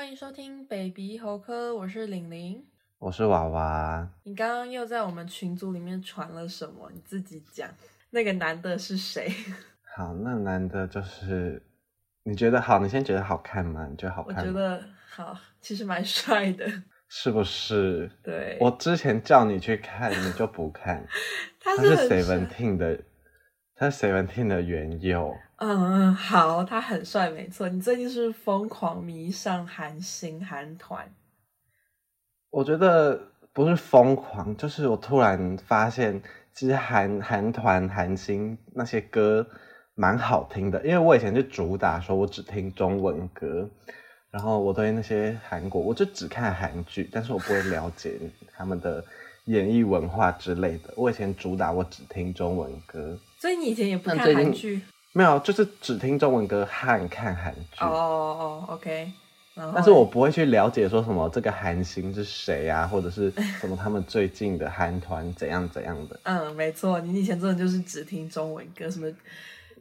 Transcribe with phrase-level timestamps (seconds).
[0.00, 2.64] 欢迎收听 baby 猴科，我是玲玲，
[2.98, 4.08] 我是娃娃。
[4.22, 6.90] 你刚刚又在我们群组里面传了什么？
[6.94, 7.68] 你自己讲。
[8.08, 9.30] 那个男的是谁？
[9.94, 11.62] 好，那男的就是
[12.22, 12.78] 你觉得好？
[12.78, 13.86] 你先觉得好看吗？
[13.90, 14.42] 你觉得好看吗？
[14.42, 16.66] 我觉得好，其实蛮帅的，
[17.06, 18.10] 是不是？
[18.22, 18.56] 对。
[18.58, 21.06] 我之前叫你去看，你就不看。
[21.60, 22.98] 他是 Seventeen 的，
[23.80, 25.34] 他是 Seventeen 的原佑。
[25.56, 27.66] 嗯，好，他很帅，没错。
[27.66, 31.10] 你最近是疯狂迷上韩星韩团？
[32.50, 33.18] 我觉得
[33.54, 36.20] 不是疯狂，就是我突然发现，
[36.52, 39.46] 其实韩韩团韩星那些歌
[39.94, 40.84] 蛮好听的。
[40.84, 43.66] 因为我以前就主打说我只听中文歌，
[44.30, 48.20] 然后我对那些韩国，我就只看韩剧，但是我不会了解
[48.54, 49.02] 他们的
[49.46, 50.92] 演艺文化之类的。
[50.98, 54.82] 我以前主打我只听中文歌，所以你以前也不看韩剧？
[55.12, 57.78] 没有，就是只听中文歌和看韩剧。
[57.80, 59.10] 哦哦，OK。
[59.74, 66.20] 但是我不会去了解说什么这个韩星是谁啊，或者是什么他们最近的韩团怎样怎样的。
[66.24, 69.10] 嗯，没错，你以前真的就是只听中文歌，什么？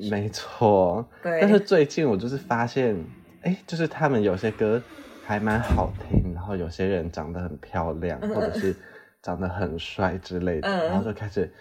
[0.10, 1.06] 没错。
[1.22, 1.40] 对。
[1.42, 2.98] 但是最近我就是发现，
[3.42, 4.82] 哎，就是他们有些歌
[5.26, 8.76] 还蛮好听，然后有些人长得很漂亮，或者是
[9.22, 11.54] 长得很帅之类的，嗯、然后就开始。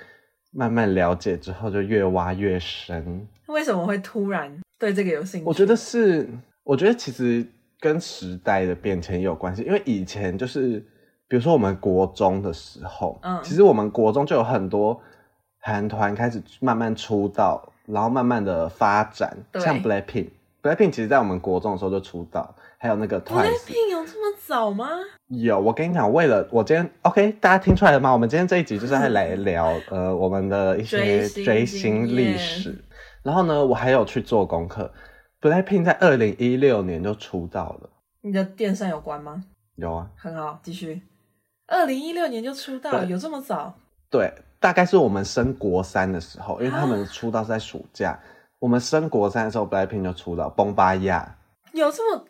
[0.58, 3.24] 慢慢了解之后，就越挖越深。
[3.46, 5.46] 为什么会突然对这个有兴趣？
[5.46, 6.28] 我觉得是，
[6.64, 7.46] 我觉得其实
[7.78, 9.62] 跟时代的变迁有关系。
[9.62, 10.80] 因为以前就是，
[11.28, 15.00] 比如说我们国中的时候，嗯，其实我们国中就有很多
[15.60, 22.52] 韩团开始慢慢出道，然后慢慢的发展，像 Blackpink，Blackpink 其实在我们国中的时候就出道。
[22.80, 24.88] 还有那个 Twice 有这么早吗？
[25.26, 28.12] 有，我跟你讲，为了我今天 OK，大家听出来了吗？
[28.12, 32.84] 我们今天这一集就是来来 聊呃我们的一些追星历史。
[33.24, 34.92] 然后呢，我还有去做功课
[35.40, 37.90] ，BLACKPINK 在二零一六年就出道了。
[38.20, 39.42] 你的电扇有关吗？
[39.74, 41.02] 有啊，很好，继续。
[41.66, 43.74] 二零一六年就出道，有这么早？
[44.08, 48.20] 对，大概是我们升国三的时候，因为他们出道是在暑假，啊、
[48.60, 51.36] 我们升国三的时候，BLACKPINK 就出道，崩巴亚
[51.72, 52.24] 有这么。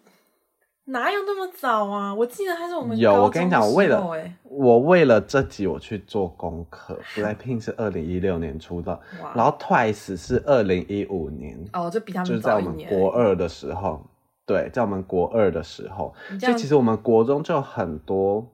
[0.88, 2.14] 哪有那么早啊？
[2.14, 3.12] 我记得还是我们有。
[3.12, 4.02] 我跟你讲，我为了
[4.44, 6.98] 我为了这集我去做功课。
[7.14, 8.98] BLACKPINK 是二零一六年出道，
[9.34, 11.58] 然后 Twice 是二零一五年。
[11.74, 14.02] 哦，就比他们就是在我们国二的时候，
[14.46, 18.46] 对，在我们国二的时候，所以其实我们国中就很多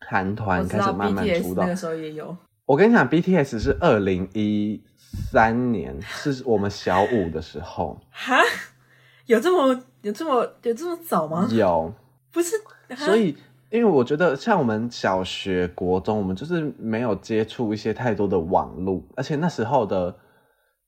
[0.00, 1.62] 韩团开始慢慢出道。
[1.62, 2.36] 那个时候也有。
[2.66, 4.82] 我跟你讲，BTS 是二零一
[5.30, 8.00] 三年，是我们小五的时候。
[8.10, 8.40] 哈？
[9.26, 9.80] 有这么？
[10.02, 11.48] 有这么有这么早吗？
[11.50, 11.92] 有，
[12.32, 12.56] 不是，
[12.96, 13.36] 所以
[13.70, 20.14] 因为我觉得像我们小学、国中，我们就是没有接触一些太多的网络，而且那时候的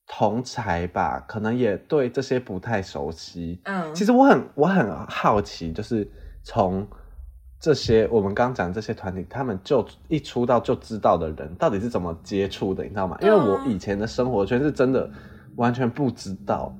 [0.06, 3.60] 同才吧，可能也对这些不太熟悉。
[3.64, 6.06] 嗯，其实我很我很好奇，就是
[6.42, 6.86] 从
[7.58, 13.16] 这些我们刚讲这些团体，他们就一出道就知道的人，到底是怎么接触的，你知道吗？
[13.22, 15.08] 因为我以前的生活圈是真的
[15.56, 16.76] 完全不知道。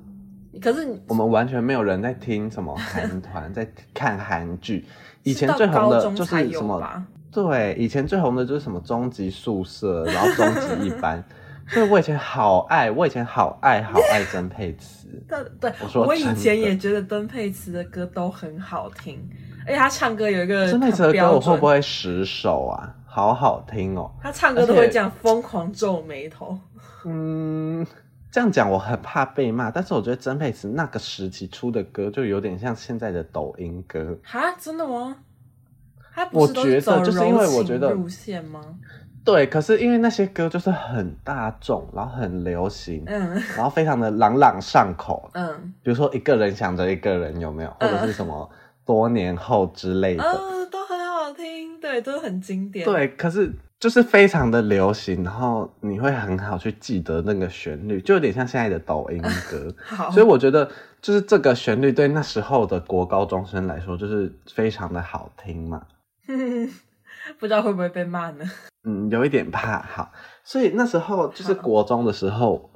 [0.61, 4.85] 可是我们完全没有人在听什么韩团， 在看韩剧。
[5.23, 7.05] 以前最红的就是什么？
[7.31, 10.45] 对，以前最红的就是什么终极宿舍，然后终
[10.79, 11.23] 极一班。
[11.67, 15.07] 所以我以前好爱，我以前好爱好爱曾沛慈。
[15.27, 19.19] 对对，我说我以前也觉得曾沛慈的歌都很好听，
[19.65, 22.93] 而且他唱歌有一个曾沛慈的歌，我会不会十首啊？
[23.07, 24.11] 好好听哦！
[24.21, 26.57] 他唱歌都会这样疯狂皱眉头。
[27.05, 27.85] 嗯。
[28.35, 34.19] 这样讲我很怕被骂，但是我觉得曾沛慈那个时期出的歌就有点像现在的抖音歌。
[34.25, 35.15] 哈，真的吗？
[36.33, 38.59] 我觉得就是因为我觉得路线吗？
[39.23, 48.49] 对，可是因为那些歌就是很大众，然后很流行，嗯，然后非常的朗朗上口，嗯，比如说一个人想着一个人有没有，或者是什么
[48.83, 53.53] 多年后之类的，嗯，都很好听，对，都很经典，对，可是。
[53.77, 59.73] 就是非常的流行，然后你会很好去记得那个旋律，就有点像现在的抖音歌。
[59.85, 60.67] 好，所以我觉得
[61.01, 65.81] 就是这个旋律对那时候的国高中生来说，就是非常的好听嘛。
[67.37, 68.45] 不知道会不会被骂呢？
[68.87, 69.81] 嗯，有一点怕。
[69.81, 70.11] 好，
[70.43, 72.69] 所以那时候就是国中的时候，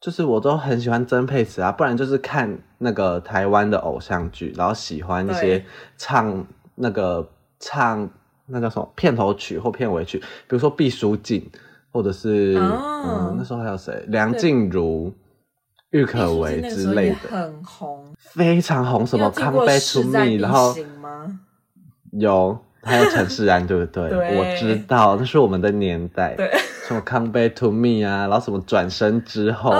[0.00, 5.64] 就是我都很喜欢曾沛慈啊，不然就是看那个台湾的偶像剧，然后喜欢一些
[5.98, 6.46] 唱
[6.76, 7.28] 那个
[7.58, 8.08] 唱。
[8.46, 10.18] 那叫什么片头曲或片尾曲？
[10.18, 11.50] 比如说毕书尽，
[11.90, 14.04] 或者是、哦、嗯，那时候还有谁？
[14.08, 15.12] 梁静茹、
[15.90, 19.06] 郁可唯之类的，很红，非常红。
[19.06, 20.74] 什么 Come Back to Me，然后
[22.12, 24.10] 有，还有陈势安，对不对？
[24.10, 26.34] 对，我知道，那是我们的年代。
[26.34, 26.50] 对，
[26.86, 29.72] 什么 Come Back to Me 啊，然后什么转身之后，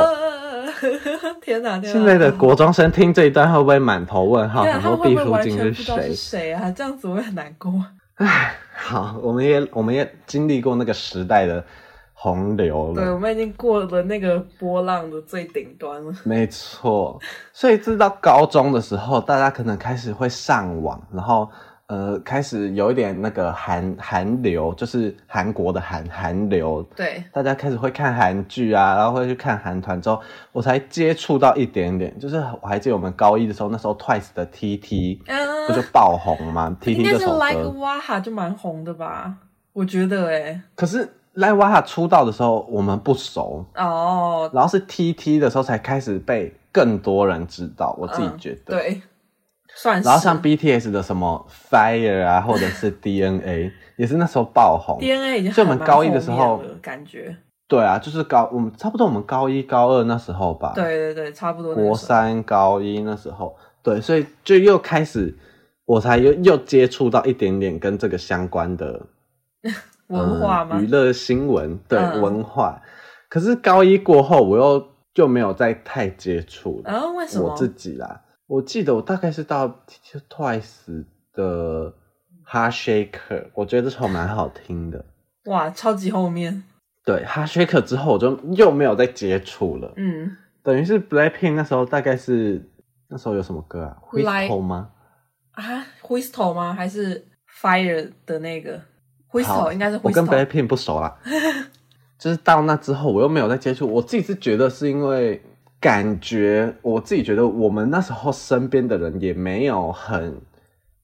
[1.43, 1.79] 天哪！
[1.79, 1.93] 天哪！
[1.93, 4.63] 现在的国中生听这一段会不会满头问号？
[4.63, 6.09] 很多毕书尽是谁？
[6.09, 6.71] 是谁啊？
[6.71, 7.73] 这样子我会很难过。
[8.17, 11.65] 唉，好，我们也我们也经历过那个时代的
[12.13, 13.03] 洪流了。
[13.03, 16.13] 对，我们已经过了那个波浪的最顶端了。
[16.25, 17.21] 没错，
[17.53, 21.51] 所以直到高中的时候，大家可能开始会上网，然后。
[21.95, 30.21] 呃，开始有一点那个韩韩流，就是韩国的韩韩流，对，大家开始会看韩剧啊，然后会去看韩团之后，
[30.51, 32.19] 我才接触到一点点。
[32.19, 39.33] 就是我还记得我们高一的时候，那时候 Twice 的 TT、呃、不就爆红吗？TT 这首歌，应该是 Like Waha 就蛮红的吧？
[39.73, 40.61] 我觉得哎、欸。
[40.75, 48.77] 可是 Like Waha 出道的时候我们不熟哦，然后是 TT 的时候才开始被更多人知道，我自己觉得。
[48.77, 49.03] 嗯、对。
[49.77, 54.99] 算是，然后像 BTS 的什么 Fire 啊， 或者是 DNA，也是那时候爆红。
[55.01, 57.37] DNA 已经就我们高一的时候感觉。
[57.67, 60.73] 对啊，就是高我们差不多我们高一高二那时候吧。
[60.75, 61.75] 对对对，差不多。
[61.75, 65.35] 国三高一那时候，对，所以就又开始，
[65.87, 69.01] 我才又又接触到一点点跟这个相关的
[70.09, 70.79] 文化吗？
[70.79, 72.81] 娱乐新闻，对、嗯、文化。
[73.31, 76.93] 可是高一过后，我又就没有再太接触了。
[76.93, 77.07] 啊？
[77.17, 77.49] 为什么？
[77.49, 78.21] 我自己啦。
[78.47, 79.85] 我记得我大概是到
[80.29, 81.95] Twice 的
[82.47, 82.73] Heart
[83.11, 85.05] Shaker 我觉得这首蛮好听的。
[85.47, 86.63] 哇，超级后面。
[87.05, 89.93] 对 Heart Shaker 之后我就又没有再接触了。
[89.97, 92.71] 嗯，等于是 Blackpink 那时候大概是
[93.09, 94.91] 那时候有什么歌啊？Whistle 吗？
[95.53, 96.75] 啊，Whistle 吗？
[96.75, 97.27] 还是
[97.61, 98.81] Fire 的那个
[99.31, 99.73] Whistle？
[99.73, 100.03] 应该是 Whistle。
[100.05, 101.19] 我跟 Blackpink 不熟啦。
[102.19, 105.43] 就是到那之后我又没有再接触，我自己是觉得是因为。
[105.85, 110.41] 感觉我自己觉得，我们那时候身边的人也没有很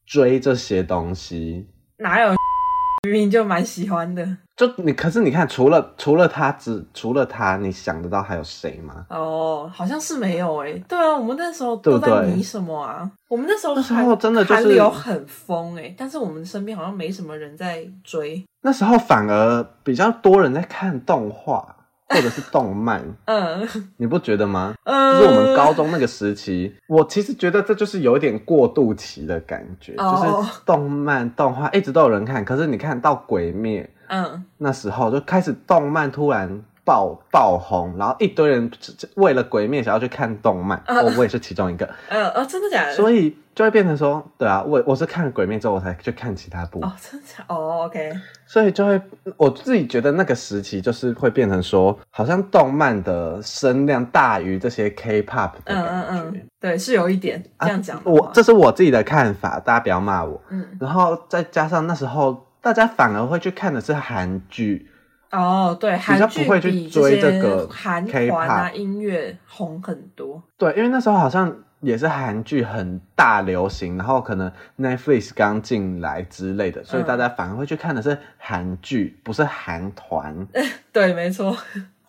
[0.06, 1.69] 追这些东西。
[1.99, 2.32] 哪有
[3.05, 4.27] 明明就蛮喜欢的？
[4.56, 9.05] 就你，可是你看，除了除了他，只除了他，你想得到还有谁吗？
[9.11, 10.85] 哦，好像是没有诶、欸。
[10.88, 13.00] 对啊，我们那时候都在迷什么啊？
[13.00, 18.43] 对对，我们那时候那时候真的就是韩流很疯诶、欸，但是我们身边好像没什么人在追。
[18.62, 21.77] 那时候反而比较多人在看动画。
[22.11, 23.67] 或者是动漫， 嗯，
[23.97, 24.75] 你不觉得吗？
[24.85, 38.71] 嗯，就是我们高中那个时期，我其实觉得这就是有一点过渡期的感觉，哦、就是动漫动画一直都有人看，可是你看到鬼灭，嗯，那时候就开始动漫突然爆爆红，然后一堆人
[39.15, 42.95] 为了鬼灭想要去看动漫，我、嗯、我也是其中一个，嗯，哦，真的假的？
[42.95, 43.37] 所以。
[43.61, 46.81] 就会变成说，对啊，我我是看《鬼灭》之后，我才去看其他部。
[46.81, 48.11] 哦，真的哦，OK。
[48.47, 48.99] 所以就会，
[49.37, 55.83] 我自己觉得那个时期就是会变成说，好像动漫的声量大于这些 K-pop 的感觉。
[55.83, 58.03] 嗯嗯嗯，对，是有一点这样讲、啊。
[58.07, 60.41] 我这是我自己的看法，大家不要骂我。
[60.49, 60.67] 嗯。
[60.81, 64.89] 然后再加上那时候，大家反而会去看的是韩剧。
[65.33, 70.43] 哦，对，韩剧比较不会去追这个韩团啊音乐红很多。
[70.56, 71.55] 对，因为那时候好像。
[71.81, 80.47] 也是韩剧很大流行，然后可能 Netflix 刚进来之类的，所以大家反而会去看的是韩剧，不是韩团。
[80.93, 81.56] 对，没错。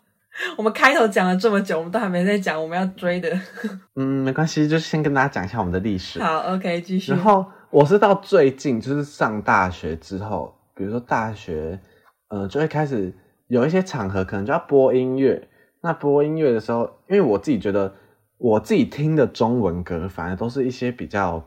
[0.58, 3.30] 我们开头讲了这么久，我们都还没在讲我们要追的。
[3.96, 6.22] 嗯，没关系，就先跟大家讲一下我们的历史。
[6.22, 7.12] 好，OK，继续。
[7.12, 11.80] 然后我是到最近，就是上大学之后，比如说大学，
[12.30, 13.14] 呃，就会开始
[13.48, 15.48] 有一些场合可能就要播音乐。
[15.82, 17.94] 那播音乐的时候，因为我自己觉得。
[18.42, 21.46] 我自己听的中文歌，反而都是一些比较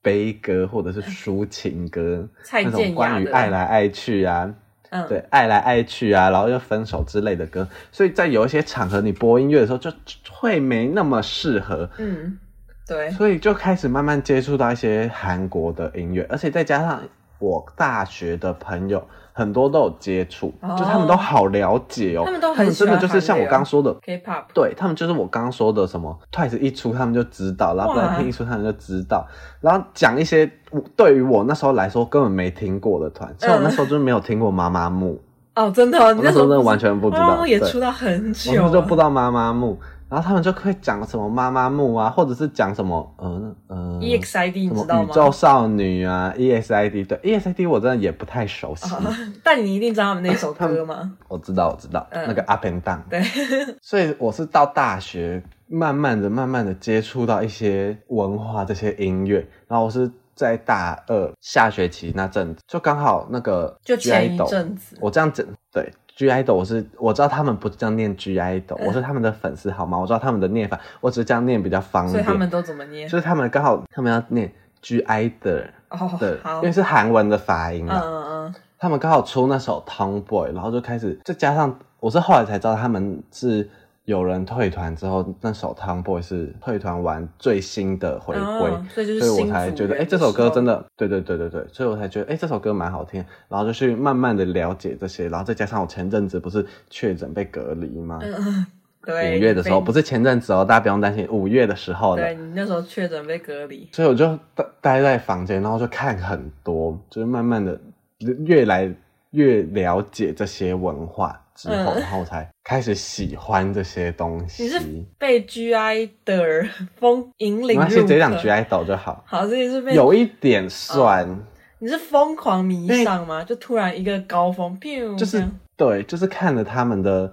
[0.00, 4.54] 悲歌或者是抒情歌，那种关于爱来爱去啊，
[4.90, 9.90] 嗯，对，爱来爱去啊，然后又分手之类的歌，所以在有一些场合你播音乐的时候，就
[10.30, 12.38] 会没那么适合，嗯，
[12.86, 17.02] 对，所以就开始慢慢接触到一些韩国的音乐，而且再加上
[17.40, 19.04] 我大学的朋友。
[19.38, 22.24] 很多都有接触，oh, 就他们都好了解哦、喔。
[22.24, 29.26] 他们都很真的就是像我刚刚说的 K-pop，对他们就是我刚刚说的什么 Twice 一出他们就知道，然后 Blackpink 一出他们就知道，
[29.60, 30.50] 然后讲一些
[30.96, 35.20] 对于我那时候来说根本没听过的团，像我那时候就没有听过妈妈木。
[35.54, 39.78] 哦，真的，你那时候真的完全不知道，妈妈木也出道很久，我就不知道妈妈木。
[40.08, 45.08] 然后他们就会讲什么妈妈木啊，或者是讲什么嗯嗯 EXID 你知道吗？
[45.10, 49.02] 宇宙少女啊 EXID 对 EXID 我真的也不太熟悉，哦、
[49.42, 51.12] 但你一定知道他们那首歌吗？
[51.28, 53.20] 我知道我知道、嗯、那个 Up and Down 对，
[53.82, 64.94] 所以我是到大学慢慢的慢慢的接触到一些文化这些音乐，然后我是在大二下学期那阵子就刚好那个就前一阵子。
[65.00, 65.92] 我这样子对。
[66.16, 69.98] G IDOL 我是我知道他们不是这样念 G IDOL，我是他们的粉丝好吗？
[69.98, 72.12] 我知道他们的念法，我只是这样念比较方便。
[72.12, 73.06] 所以他们都怎么念？
[73.06, 78.00] 就是他们刚好他们要念 G IDOL 哦，对，因为是韩文的发音嘛。
[78.02, 78.54] 嗯嗯嗯。
[78.78, 83.68] 他们刚好出那首 Tomboy，然后就开始，再加上我是后来才知道他们是
[84.06, 98.20] 有人退团之后，那首 Tomboy 是退团完最新的回归，哦，所以就是所以我才觉得，哎、欸，这首歌真的，对对对对对，所以我才觉得，哎、欸，这首歌蛮好听，然后就去慢慢的了解这些，然后再加上我前阵子不是确诊被隔离吗？
[98.22, 98.66] 嗯，
[99.04, 107.76] 对，五月的时候不是前阵子哦，大家不用担心，五月的时候，对，你那时候确诊被隔离，所以我就待待在房间，然后就看很多，就是慢慢的
[108.18, 108.88] 越来
[109.32, 111.42] 越了解这些文化。
[111.56, 114.64] 之后，然后才开始喜欢这些东西。
[114.64, 114.80] 你是
[115.18, 116.64] 被 G I 的
[116.96, 117.82] 风引领入？
[117.82, 119.24] 那先直接讲 G I 抖就好。
[119.26, 121.28] 好，这也是被有一点算。
[121.28, 121.38] 哦、
[121.78, 123.42] 你是疯狂迷上吗？
[123.42, 124.78] 就突然一个高峰，
[125.16, 125.42] 就是
[125.76, 127.32] 对，就是看了他们的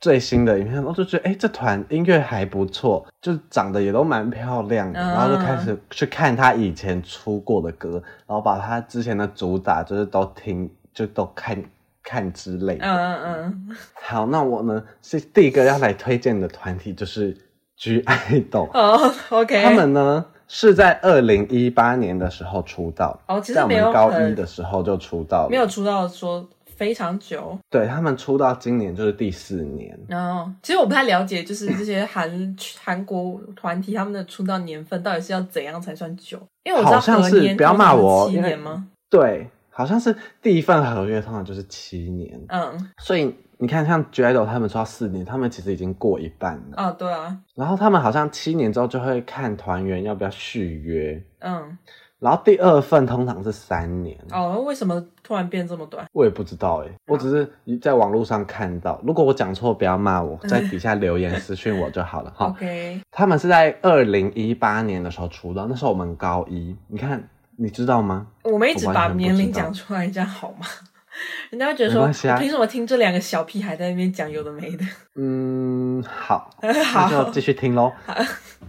[0.00, 11.56] 最新的影片，我就觉得，哎、欸，这团音乐还不错，就长得也都蛮漂亮的，嗯、然后就开始去看他以前出过的歌，然后把他之前的主打就是都听，就都看。
[12.02, 13.24] 看之类的，嗯嗯
[13.68, 13.76] 嗯。
[13.94, 17.36] 好，那我呢是第一个要来推荐的团体就是
[17.78, 18.70] (G)I-DLE。
[18.72, 19.62] 哦，OK。
[19.62, 27.56] 他们呢是在二零一八年的时候出道，哦，其实没有在我们高一的时候就出道了，没有出道说非常久。
[27.70, 29.98] 对，他们出道今年就是第四年。
[30.10, 36.38] 哦，其实我不太了解，就是这些韩 韩国团体他们的出道年份到底是要怎样才算久？
[36.64, 38.86] 因为我知道好像是不要骂我，七年吗？
[39.08, 39.48] 对。
[39.82, 51.76] 好像是第一份合约通常就是七年，嗯，所以你看像 (G)I-DLE 他们出道四年，他们其实已经过一半了，啊、哦，对啊，然后他们好像七年之后就会看团员要不要续约，嗯，
[52.20, 56.06] 然后第二份通常是三年，哦，为什么突然变这么短？
[56.12, 62.32] 我也不知道哎，我只是在网络上看到，如果我讲错不要骂我，在底下留言私讯我就好了。
[62.36, 62.46] 哈。
[62.46, 67.28] OK，他们是在二零一八年的时候出道，那时候我们高一，你看。
[67.62, 68.26] 你知道吗？
[68.42, 70.66] 我们一直把年龄讲出来，这样好吗？
[71.50, 74.84] 人家会觉得说，凭、啊、什么听这两个小屁孩在那边讲有的没的？
[75.14, 76.50] 嗯，好，
[76.84, 77.92] 好，那就继续听喽。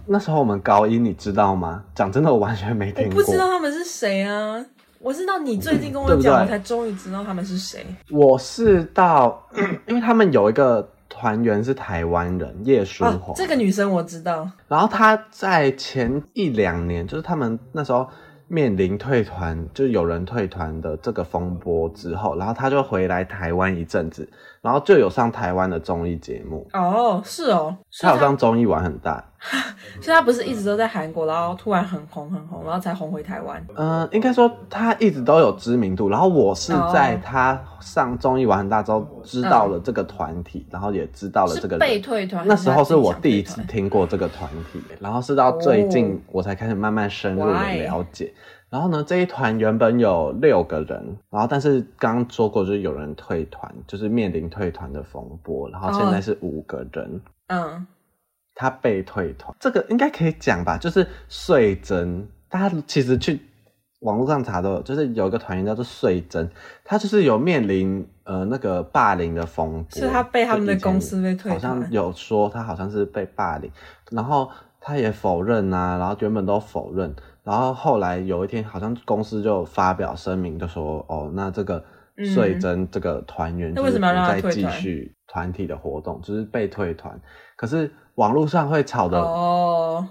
[0.06, 1.82] 那时候我们高一，你知道吗？
[1.92, 3.18] 讲真的，我完全没听过。
[3.18, 4.64] 我不知道他们是谁啊！
[5.00, 7.84] 我知道你最近跟我讲，我才终于知道他们是谁。
[8.10, 9.44] 我是到，
[9.88, 13.34] 因为他们有一个团员是台湾人，叶舒华、哦。
[13.34, 14.48] 这个女生我知道。
[14.68, 18.08] 然后她在前一两年，就是他们那时候。
[18.54, 24.28] 面临退团，就有人退团的这个风波之后，然后他就回来台湾一阵子，
[24.64, 26.66] 然后就有上台湾的综艺节目。
[26.72, 29.22] 哦，是哦，他有上综艺玩很大。
[30.00, 33.62] 所以他不是一直都在韩国，然后突然很红很红，然后才红回台湾。
[33.74, 42.48] 嗯、呃，应该说他一直都有知名度，然后我是在他上综艺玩很大之后知道了这个团体，嗯、然后也知道了这个人被退团。
[42.48, 48.24] 那时候是我第一次听过这个团体，然后是到最近我才开始慢慢深入的了解。
[48.24, 48.63] Oh.
[48.74, 57.20] 然后呢，这一团原本有六个人，然后但是刚刚说过就是有人退团，就是面临退团的风波，然后现在是五个人。
[57.46, 57.62] 嗯。
[57.62, 57.72] Oh.
[58.56, 60.76] 他被退团，这个应该可以讲吧？
[60.76, 63.40] 就是穗珍，大家其实去
[64.00, 66.50] 网络上查都有，就是有一个团员叫做穗珍，
[66.84, 73.70] 他就是有面临呃那个霸凌的风波，是他被他们的公司被退团，好像有说他好像是被霸凌，
[74.10, 74.50] 然后
[74.80, 81.84] 他也否认啊，然后原本都否认，然后后来有一天好像公司就发表声明，就说哦，那这个
[82.34, 87.20] 穗珍这个团员就是不再继续团体的活动，就是被退团，
[87.56, 87.92] 可是。
[88.14, 90.06] 网络上会吵的哦。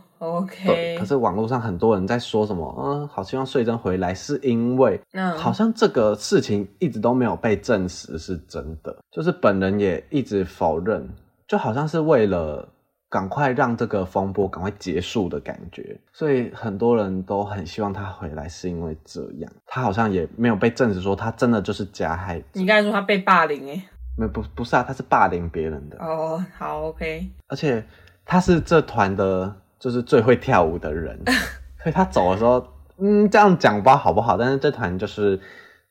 [0.65, 11.07] 对，可是网络上很多人在说什么，嗯，好希望穗珍回来，是因为，嗯，好像这个事情一直都没有被证实是真的，就是本人也一直否认，
[11.47, 12.67] 就好像是为了
[13.13, 22.41] 赶快让这个风波赶快结束的感觉，所以很多人都很希望他回来，是因为这样，他好像也没有被证实说他真的就是加害。
[22.53, 23.83] 你刚才说他被霸凌诶？
[24.17, 26.31] 没不不是啊，他是霸凌别人的哦。
[26.31, 27.29] Oh, 好，OK。
[27.49, 27.85] 而且
[28.25, 31.21] 他是这团的，就是最会跳舞的人，
[31.83, 32.65] 所以他走的时候，
[32.97, 34.37] 嗯，这样讲不知道好不好？
[34.37, 35.39] 但是这团就是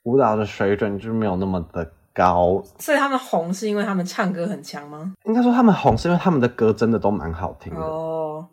[0.02, 2.62] 舞蹈的水准就是没有那么的高。
[2.78, 5.12] 所以他们红是因为他们唱歌很强吗？
[5.24, 7.80] 应该说他们红是因为他们的歌真的都蛮好听的。
[7.80, 8.46] 哦，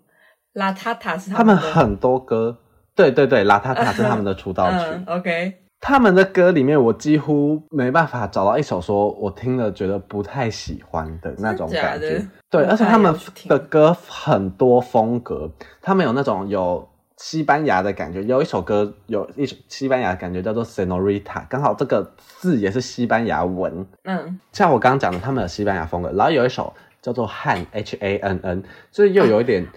[0.54, 2.58] 邋遢遢是他们很多歌，
[2.96, 4.78] 对对对，邋遢遢是他们的出道曲。
[4.78, 5.54] 嗯、OK。
[5.82, 12.22] 他们的歌里面，我几乎没办法找到一首说我听了觉得不太喜欢的那种感觉。
[12.50, 13.16] 对，而且他们
[13.48, 15.50] 的歌很多风格，
[15.82, 16.86] 他们有那种有
[17.22, 23.86] 西班牙的感觉，有一首歌有一首西班牙的感觉叫做 Senorita，刚好这个字也是西班牙文。
[24.06, 29.68] 嗯，像我刚刚讲的，他们有西班牙风格，然后有一首叫做汉 H A N N，所以又有一点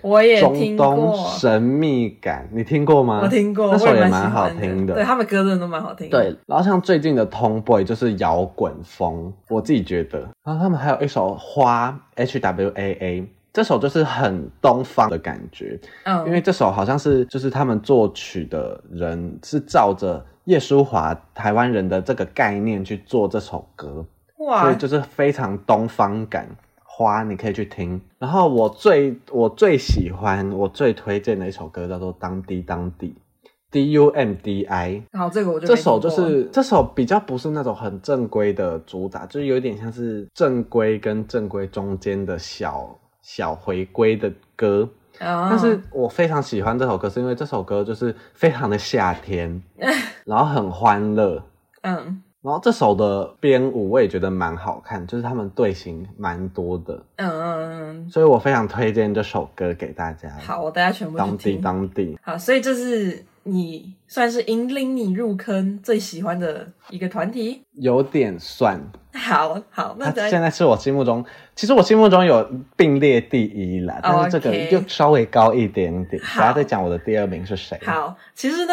[0.40, 2.48] 中东神秘感。
[2.52, 3.20] 你听过吗？
[3.24, 4.94] 我听过，那首也蛮蛮好听的。
[4.94, 6.16] 对，他们歌真的都蛮好听的。
[6.16, 10.20] 对，然后像最近的 Tomboy 就是摇滚风，我自己觉得。
[10.44, 15.78] 然后他们还有一首花 H W A A，这首就是很东方的感觉。
[16.04, 24.04] 嗯，因为这首好像是就是他们作曲的人是照着叶舒华台湾人的这个概念去做这首歌。
[24.38, 26.48] 哇，所以就是非常东方感。
[26.94, 27.98] 花，你可以去听。
[28.18, 33.16] 然后我最我最喜欢我最推荐的一首歌叫做《当滴当滴》
[33.70, 35.02] ，D U M D I。
[35.10, 44.88] 然后，这个我就这首就是这首比较不是那种很正规的主打，就是有点像是正规跟正规中间的小小回归的歌。
[45.20, 45.48] Oh.
[45.50, 49.62] 但是我非常喜欢这首歌，是因为这首歌就是非常的夏天，
[50.24, 51.42] 然后很欢乐。
[51.82, 52.22] 嗯。
[52.42, 60.28] 然后这首的编舞我也觉得蛮好看，就是他们队形蛮多的，嗯嗯嗯，所以我非常推荐这首歌给大家。
[60.40, 61.16] 好，我大家全部。
[61.16, 62.18] 当地当地。
[62.20, 68.80] 好，所以这是你算是引领你入坑最喜欢的一个团体，有点算。
[69.14, 76.20] 好好，那他现在是我心目中，其实我心目中有并列第一啦，但是这个又稍微高一点点。
[76.36, 77.78] 大家在讲我的第二名是谁？
[77.84, 78.72] 好，其实呢。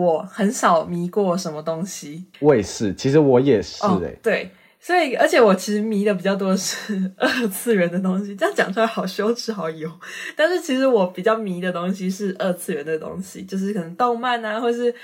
[0.00, 9.90] 我很少迷过什么东西，我也是，其实我也是哎、欸，oh, 对，所以而且我其实迷的比较多的是二次元的东西，这样讲出来好羞耻，好油。
[10.34, 14.94] 但是其实我比较迷的东西是二次元的东西，就是可能动漫啊，或是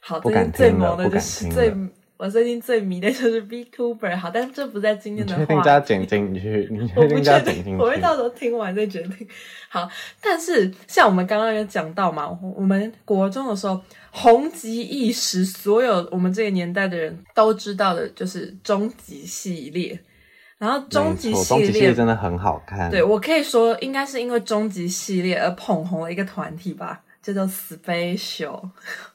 [0.00, 1.74] 好最近最萌的就是最。
[2.18, 5.42] 我最近最迷的就是 VTuber，好，但是这不在今天的话题。
[5.42, 6.68] 你确定加剪进去？
[6.70, 7.82] 你确定加剪进去？
[7.82, 9.26] 我会到时候听完再决定。
[9.68, 9.88] 好，
[10.20, 13.80] 但是像我们刚刚有讲到嘛，我们国中的时候
[14.12, 19.98] 红极一时，所有我们这个年代的人都知道的就是终极系列。
[20.58, 22.88] 然后终极系列，系列真的很好看。
[22.88, 27.00] 对，我可以说，应该是因为终极系列而捧红了一个团体吧。
[27.22, 28.60] 叫做 Special，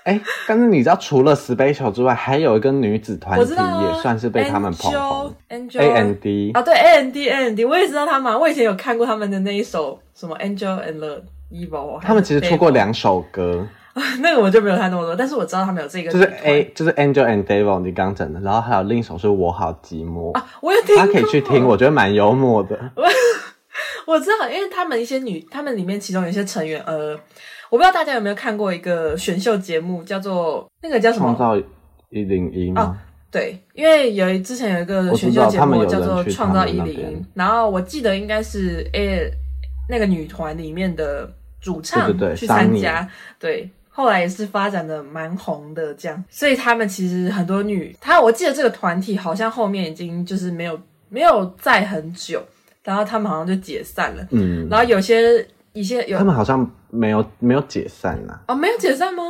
[0.04, 11.00] 哎、欸，但是你知道，除了 Special 之外，还有一个女子团体也算是被他们捧红，Angel A N D 啊，对 A N D A N D，我也知道他们，我以前有看过他们的那一首什么 Angel and
[11.00, 13.68] the Evil，他们其实出过两首歌，
[14.22, 22.78] 那个我就没有看那么多，但是我知道他们有这个，就是 A 就是 Angel and Devil，你刚讲的，然后还有另一首是我好寂寞啊，我有听过，大家可以去听，我觉得蛮幽默的，
[24.06, 27.20] 我知道，因为他们一些女，他们里面其中有一些成员，呃。
[27.70, 31.36] 我不知道大家有没有看过一个选秀节目，叫做那个叫什么？
[31.36, 31.58] 创造
[32.10, 32.82] 一零一吗？
[32.82, 32.96] 哦，
[33.30, 39.30] 对，因为有一之前有一个选秀节目叫做创造一零一，然后我记得应该是 A
[39.90, 41.30] 那个女团里面的
[41.60, 43.06] 主唱去参加，
[43.38, 50.80] 对，对，对，后来也是发展的蛮红的这样，所以他们其实很多女，他我记得这个团体好像后面已经就是没有
[51.10, 52.46] 没有在很久，
[52.84, 55.44] 然后他们好像就解散了，嗯，然后有些。
[55.74, 58.40] 一些有，他们好像没有没有解散呐。
[58.48, 59.22] 哦，没有解散吗？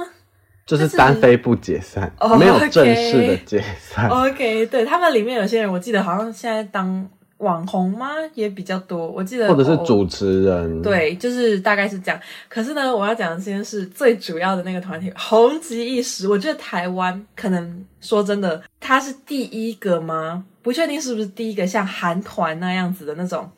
[0.65, 4.07] 就是单飞不解散，没有正式的解散。
[4.07, 7.05] OK，对，他们里面有些人，我记得好像现在当
[7.37, 8.07] 网红吗？
[8.33, 9.07] 也比较多。
[9.07, 12.19] 我记得或者是主持人，对，就是大概是这样。
[12.49, 16.27] 可是呢，我要讲的先是最主要的那个团体红极一时。
[16.27, 20.43] 我觉得台湾可能说真的，他是第一个吗？
[20.61, 23.49] 不确定是不是第一个像韩团那样子的那种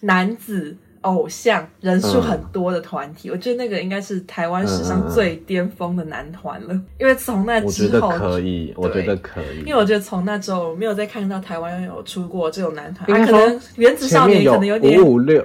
[0.00, 0.76] 男子。
[1.04, 6.84] 偶像人数很多的团体，嗯，我觉得那个应该是台湾史上最巅峰的男团了，嗯。
[6.98, 9.60] 因为从那之后，我觉得可以，我觉得可以。
[9.60, 15.44] 因为我觉得从那之后没有再看到台湾有出过这种男团，啊，可能原子少年可能有点五五六，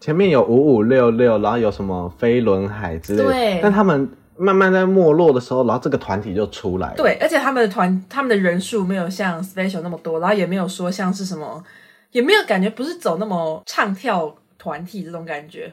[0.00, 3.60] 前面有五五六六，然后有什么飞轮海之类的，对。
[3.62, 6.94] 但他们慢慢在没落的时候，然后这个团体就出来了。
[6.96, 11.62] 对，而且他们的团，他们的人数没有像 Special 那么多，然后也没有说像是什么，
[12.12, 14.36] 也没有感觉不是走那么唱跳。
[14.62, 15.72] 团体这种感觉，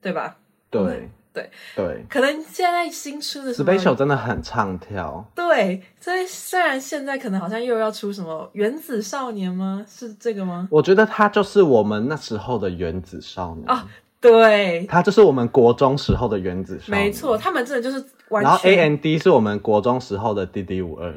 [0.00, 0.36] 对吧？
[0.70, 5.28] 对、嗯、对对，可能现在新出的 Special 真的很唱跳。
[5.34, 9.84] 对，所以虽然现在可能好像又要出什么原子少年吗？
[9.88, 10.68] 是这个吗？
[10.70, 13.84] 我觉得他就是我们那时候的原子少年啊，
[14.20, 17.06] 对，他就是我们国中时候的原子少年。
[17.06, 17.96] 没错，他们真的就是
[18.28, 18.48] 完全。
[18.48, 21.12] 然后 A N D 是我们国中时候的 D D 五二。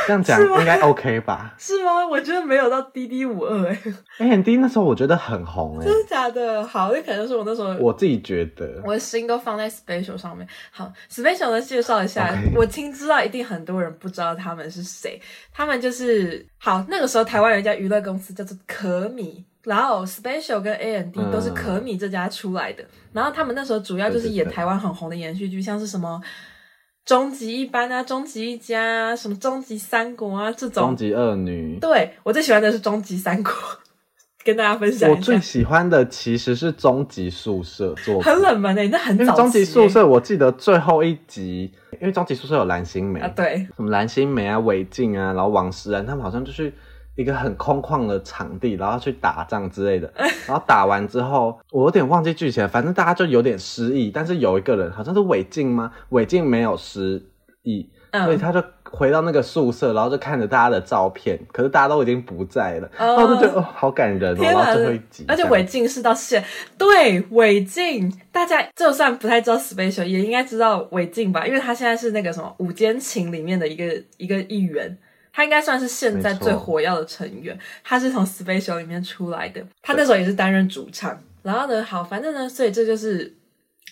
[0.06, 1.54] 这样讲应该 OK 吧？
[1.58, 2.06] 是吗？
[2.06, 3.78] 我觉得没有到 D D 五二哎。
[4.18, 6.66] A N D 那时候我觉得很红哎、欸，真的假的？
[6.66, 10.46] 好，那可能是我那时候我自己觉得，我的心都放在 Special 上面。
[10.70, 12.56] 好，Special 的介绍一下，okay.
[12.56, 15.20] 我听知道一定很多人不知道他们是谁。
[15.52, 22.88] 他们就是好，那个时候台湾有一家娱乐公司叫做可米，然后 Special 跟 A N D 都是可米这家出来的、嗯。
[23.12, 26.20] 然后他们那时候主要就是演台湾很红的延续剧，像是什么。
[27.10, 30.84] 终极一班啊，终极一家啊，什么终极三国啊，这种。
[30.84, 31.76] 终极二女。
[31.80, 33.52] 对，我最喜欢的是终极三国，
[34.44, 35.18] 跟大家分享一下。
[35.18, 39.24] 我最喜欢的其实是终极宿舍做，很冷门诶、欸，那很早。
[39.24, 46.72] 因为终极宿舍，我记得最后一集，因为终极宿舍有蓝心湄啊，对，什么蓝心湄啊、韦静啊，然后王诗安，他们好像就是
[47.16, 50.12] 一个很空旷的场地，然后去打仗之类的。
[50.46, 54.10] 然后打完之后，我有点忘记剧情，反正大家就有点失忆。
[54.10, 55.92] 但是有一个人好像是韦静吗？
[56.10, 57.22] 韦静没有失
[57.62, 58.62] 忆，嗯、所以他就。
[58.92, 64.42] 回到那个宿舍，然后就看着大家的照片，可是大家都已经不在了，呃、然后就觉得哦，好感人哦。
[64.42, 66.42] 然后最后一集，而且韦静是到现
[66.76, 71.46] 对韦静，大家就算不太知道 Special，也应该知道韦静吧？
[71.46, 73.84] 因为他现在是那个什么午间情里面的一个
[74.16, 74.98] 一个议员，
[75.32, 77.58] 他应该算是现在最火药的成员。
[77.82, 81.20] 他是从 Special 里面出来的，他那时候也是担任主唱。
[81.42, 83.34] 然后呢，好，反正呢，所以这就是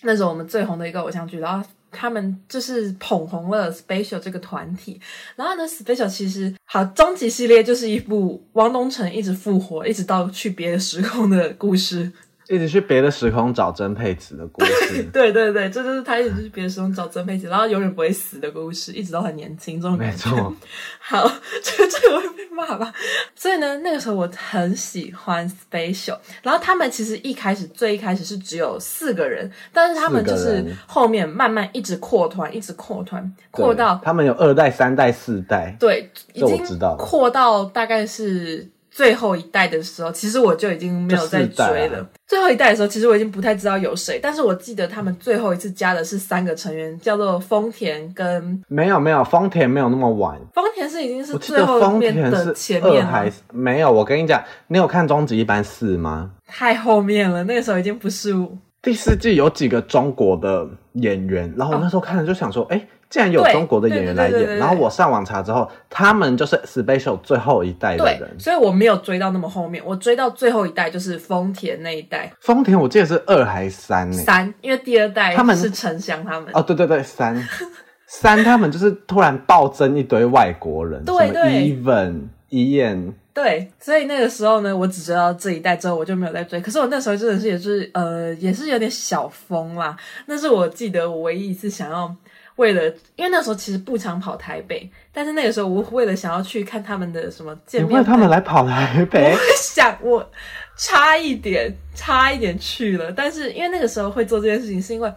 [0.03, 1.67] 那时候我们最红的一个偶像剧，然后。
[1.91, 5.01] 他们就是捧红了 Special 这个团体，
[5.35, 12.11] 然后呢，Special 其实好终极系列就是一部汪东城一直复活，一直到去别的时空的故事。
[12.49, 20.31] 一直去别的时空找曾沛慈的故事， 对对对，这就是他一直去别的时空找曾沛慈，然后永远不会死的故事，一直都很年轻，这种感觉。
[20.31, 20.55] 没错。
[20.99, 21.31] 好，
[21.63, 22.91] 这个这个会被骂吧？
[23.35, 38.67] 所以呢，那个时候我很喜欢 Special，然后他们其实一开始最一开始是只有四个人，但是他们就是后面慢慢一直扩团，一直扩团，扩到他们有二代、三代、四代，对，已经扩到大概是。
[38.99, 41.99] 最后一代的时候，其实我就已经没有再追了。
[41.99, 53.89] 啊、最后一代的时候，其实我已经不太知道有谁，但是我记得他们最后一次加的是三个成员，叫做丰田跟没有没有丰田没有那么晚，丰田是已经是最后面的前面还没有。
[53.89, 56.31] 我跟你讲，你有看终极一班四吗？
[56.45, 58.35] 太后面了，那个时候已经不是
[58.81, 62.81] 第四季有几个中国的演员，然后我那时候看了就想说，哎、哦。
[63.09, 72.31] 竟然有中国的演员来演，然后我上网查之后，他们就是 Special 最后一代的人，所以我没有追到那么后面，我追到最后一代就是丰田那一代。
[72.39, 74.17] 丰田我记得是二还是三呢？
[74.17, 76.51] 三，因为第二代他们是陈翔他们。
[76.53, 77.35] 哦，对对对，三
[78.05, 86.61] 三他们就是突然暴增一堆外国人，对对，Even、Ian，对，所以那个时候呢，我只知道这一代之后，我就没有再追。
[86.61, 89.97] 可是我那时候真的是也是呃，也是有点小疯啦。
[90.27, 92.15] 那是我记得我唯一一次想要。
[92.59, 92.83] 为了，
[93.15, 100.29] 因为那时候其实不常跑台北，但是那个时候我为了想要去看他们的什么见面，为他们来跑台北， 我想我
[100.77, 105.09] 差一点，差一点去了，但是因为那个时候会做这件事情，是因为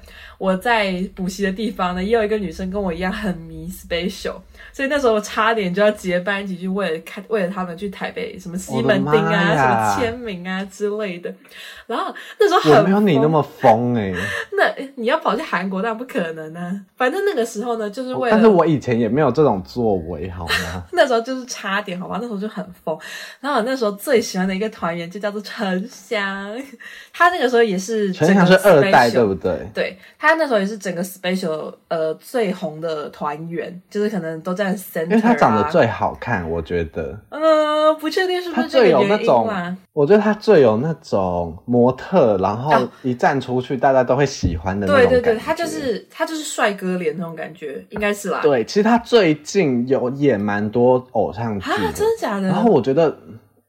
[0.43, 4.35] 我在补习的地方呢，也有一个女生跟我一样很迷 Special。
[4.73, 11.33] 所以那时候我差点就要结伴一起去，为了看，为了他们去台北什么西门町啊，什么签名啊之类的。
[11.87, 14.15] 然后那时候很我没有你那么疯哎、欸。
[14.59, 16.81] 那你要跑去韩国，那不可能啊。
[16.97, 18.35] 反正那个时候呢，就是为了。
[18.35, 20.83] 但是我以前也没有这种作为，好吗？
[20.91, 22.19] 那时候就是差点，好吧？
[22.21, 22.99] 那时候就很疯。
[23.39, 26.51] 然后我那时候最喜欢的一个团员就叫做陈翔，
[27.13, 29.69] 他那个时候也是陈翔是二代，对不对？
[29.75, 35.05] 对，他那时候也是整个 Special 呃最红的团员，就是可能都在 Scent。
[35.05, 37.19] 因为他长得最好看，我觉得。
[37.31, 39.09] 嗯，不确定是不是这个原因。
[39.09, 45.11] 他最有那种，我觉得他最有那种模特，然后一站出去，大家都会喜欢的那种。
[45.11, 48.41] 对对对，他就是他就是帅哥脸那种感觉，应该是啦。
[48.43, 52.49] 对，其实他最近有演蛮多偶像剧，真的假的？
[52.49, 53.17] 然后我觉得，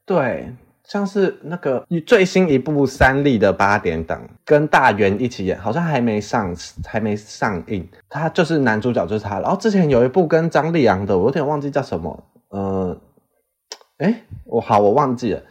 [0.06, 0.52] 对。
[0.86, 6.54] 像是那个最新一部三立的八点档，跟大元一起演，好像还没上，
[6.86, 7.88] 还没上映。
[8.08, 9.40] 他就是男主角，就是他。
[9.40, 12.24] 然后之前有一部跟张立昂的，我有点忘记叫什么。
[12.50, 12.96] 呃，
[13.98, 15.42] 哎，我好，我忘记了。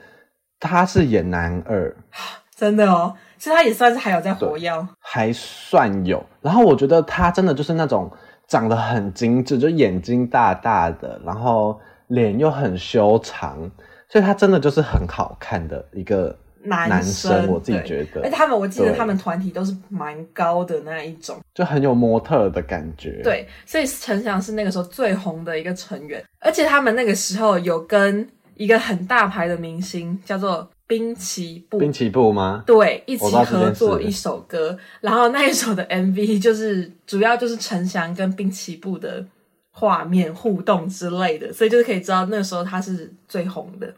[0.59, 1.95] 他是演男二，
[2.55, 3.15] 真的哦。
[3.37, 6.23] 其实他也算是还有在活跃，还算有。
[6.41, 8.09] 然后我觉得他真的就是那种
[8.47, 13.69] 长得很精致，就眼睛大大的，然后脸又很修长。
[14.13, 18.21] 所以他真的就是很好看的一个男生，男生我自己觉得。
[18.21, 23.21] 而且他们，我记得他们团体都是蛮高的那一种，就很有模特的感觉。
[23.23, 31.79] 对，所以陈翔是那个时候最红的一个成员，而且他们那个时候有跟一个很大牌的明星叫做滨崎步。
[31.79, 32.63] 滨崎步吗？
[32.67, 39.25] 对，一起合作一首歌，然后那一首的 MV 就是主要就是陈翔跟滨崎步的
[39.71, 43.91] 画面互动之类的，所以就是可以知道那个时候他是最红的。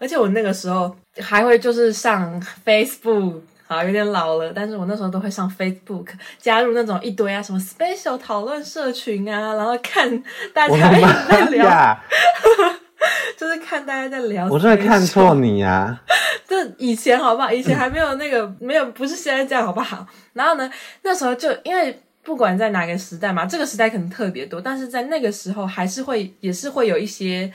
[0.00, 3.34] 而且我那个时候还会就是上 Facebook，
[3.66, 6.06] 好有点老了，但是我那时候都会上 Facebook，
[6.38, 10.22] 加入那种一堆啊什么 Special 讨论社群啊，然后看
[10.54, 10.90] 大家
[11.28, 11.98] 在聊，
[13.36, 14.48] 就是看大家在聊。
[14.48, 16.02] 我真的看错你啊！
[16.48, 17.52] 这以前好不好？
[17.52, 20.06] 以前还没有那个、嗯、没有，不是现在这样好不好？
[20.32, 20.70] 然后呢，
[21.02, 27.52] 那时候就因为不管在哪个时代嘛，这个时代可能特别多，但是在那个时候还是会也是会有一些。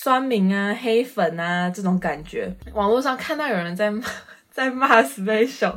[0.00, 2.54] 酸民啊、黑粉啊这种感觉。
[2.72, 4.04] 网络上看到有人在骂
[4.48, 5.74] 在骂 Special，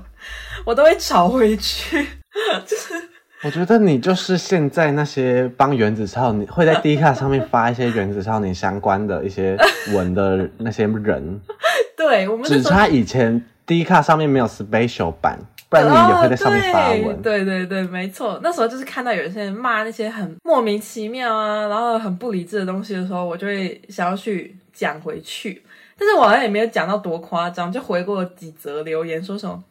[0.63, 2.05] 我都会吵回去，
[2.63, 2.93] 就是。
[3.43, 9.57] 我觉得你就是现在那些帮原子少年会在 D 卡上面发一些原子少年相关的一些
[9.95, 11.41] 文的那些人，
[11.97, 15.39] 对，我们只差以前 D 卡上面没有 special 版，
[15.71, 17.15] 不然你也会在上面发文。
[17.15, 25.63] 哦、对，对对对，没错，那时候就是看到有些人骂那些很莫名其妙啊，然后很不理智的东西的时候，我就会想要去讲回去，
[25.97, 29.63] 但是我好像也没有讲到多夸张，就回过几则留言，说什么。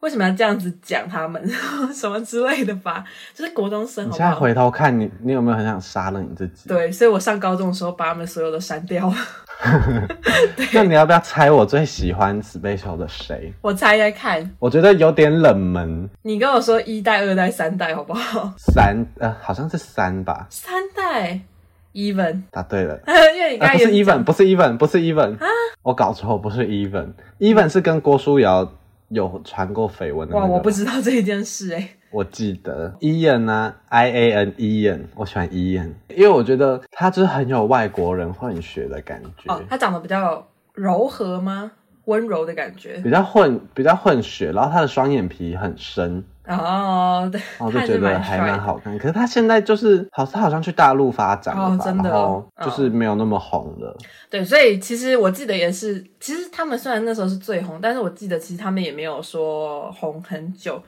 [0.00, 1.42] 为什么要这样子讲他们
[1.92, 3.04] 什么之类的吧？
[3.34, 4.16] 就是国中生好不好。
[4.16, 6.68] 你现在回头看你，你有没有很想杀了你自己？
[6.68, 9.14] 对，所以我上高中的时候把他们所有的删掉了。
[10.72, 13.52] 那你要不要猜我最喜欢 Special 的谁？
[13.60, 14.50] 我猜猜看。
[14.58, 16.08] 我觉得有点冷门。
[16.22, 18.54] 你跟我说一代、二代、三代好不好？
[18.56, 20.46] 三呃，好像是三吧。
[20.48, 21.38] 三代
[21.92, 22.98] Even 答对了，
[23.36, 25.46] 因为你刚才、呃、不是 Even，不是 Even，不是 Even 啊！
[25.82, 28.72] 我搞错，不是 Even，Even 是跟郭书瑶。
[29.10, 31.88] 有传过绯闻的哇，我不知道这一件事哎。
[32.10, 39.52] 我记得 Ian 呢，I A N Ian，我喜欢 Ian，因为我觉得他就是很有外国人混血的感觉。
[39.52, 40.44] 哦，他长得比较
[40.74, 41.70] 柔和吗？
[42.06, 43.00] 温柔的感觉。
[43.04, 46.24] 比较混，比较混血，然后他的双眼皮很深。
[46.56, 48.96] 哦，对， 我就觉得还蛮好看。
[48.98, 53.96] 可是他现在就是好，他好像去大陆发展了吧，哦，真的，然后就是没有那么红了。
[54.28, 60.82] 对，所以其实我记得也是，其实他们虽然那时候是最红，但是我记得其实他们也没有说红很久，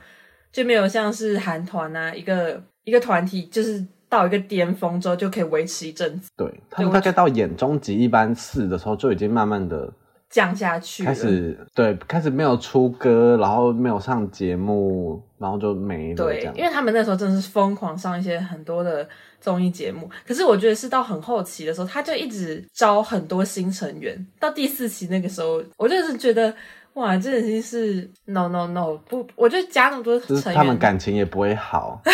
[0.51, 6.29] 就没有像是韩团啊，一个一个团体就是到一个巅峰之后就可以维持一阵子。
[6.37, 9.91] 对，他们大概到演终极一班四的时候就已经慢慢的。
[10.33, 16.15] 降下去，开始对，开始没有出歌，然后没有上节目，然后就没了。
[16.15, 19.07] 对，因为他们那时候真的是疯狂上一些很多的
[19.39, 20.09] 综艺节目。
[20.25, 24.25] 可是我觉得是到很后期的时候，他就一直招很多新成员。
[24.39, 26.51] 到第四期那个时候，我就是觉得
[26.93, 32.01] 哇，这已经是 no no no 不，我就加那么多成员，他们感情也不会好。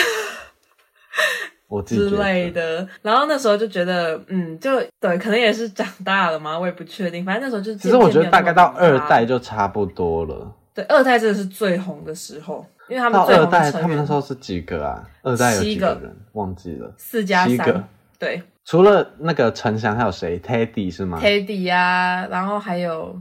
[1.86, 7.24] 之类的，然后那时候就觉得，嗯，就对，可能也是长大了嘛，我也不确定。
[7.24, 10.52] 反正那时候就其实我觉得大概到二代就差不多了。
[10.74, 15.08] 对，二代真的是最红的时候，因为他们到二代他们那时候是几个啊？
[15.22, 16.16] 二代有几个人？
[16.34, 17.50] 忘记了，四加三。
[17.50, 17.84] 七个。
[18.18, 23.20] 对，除了那个陈翔，还有谁？Teddy 是吗？Teddy 啊，然后还有。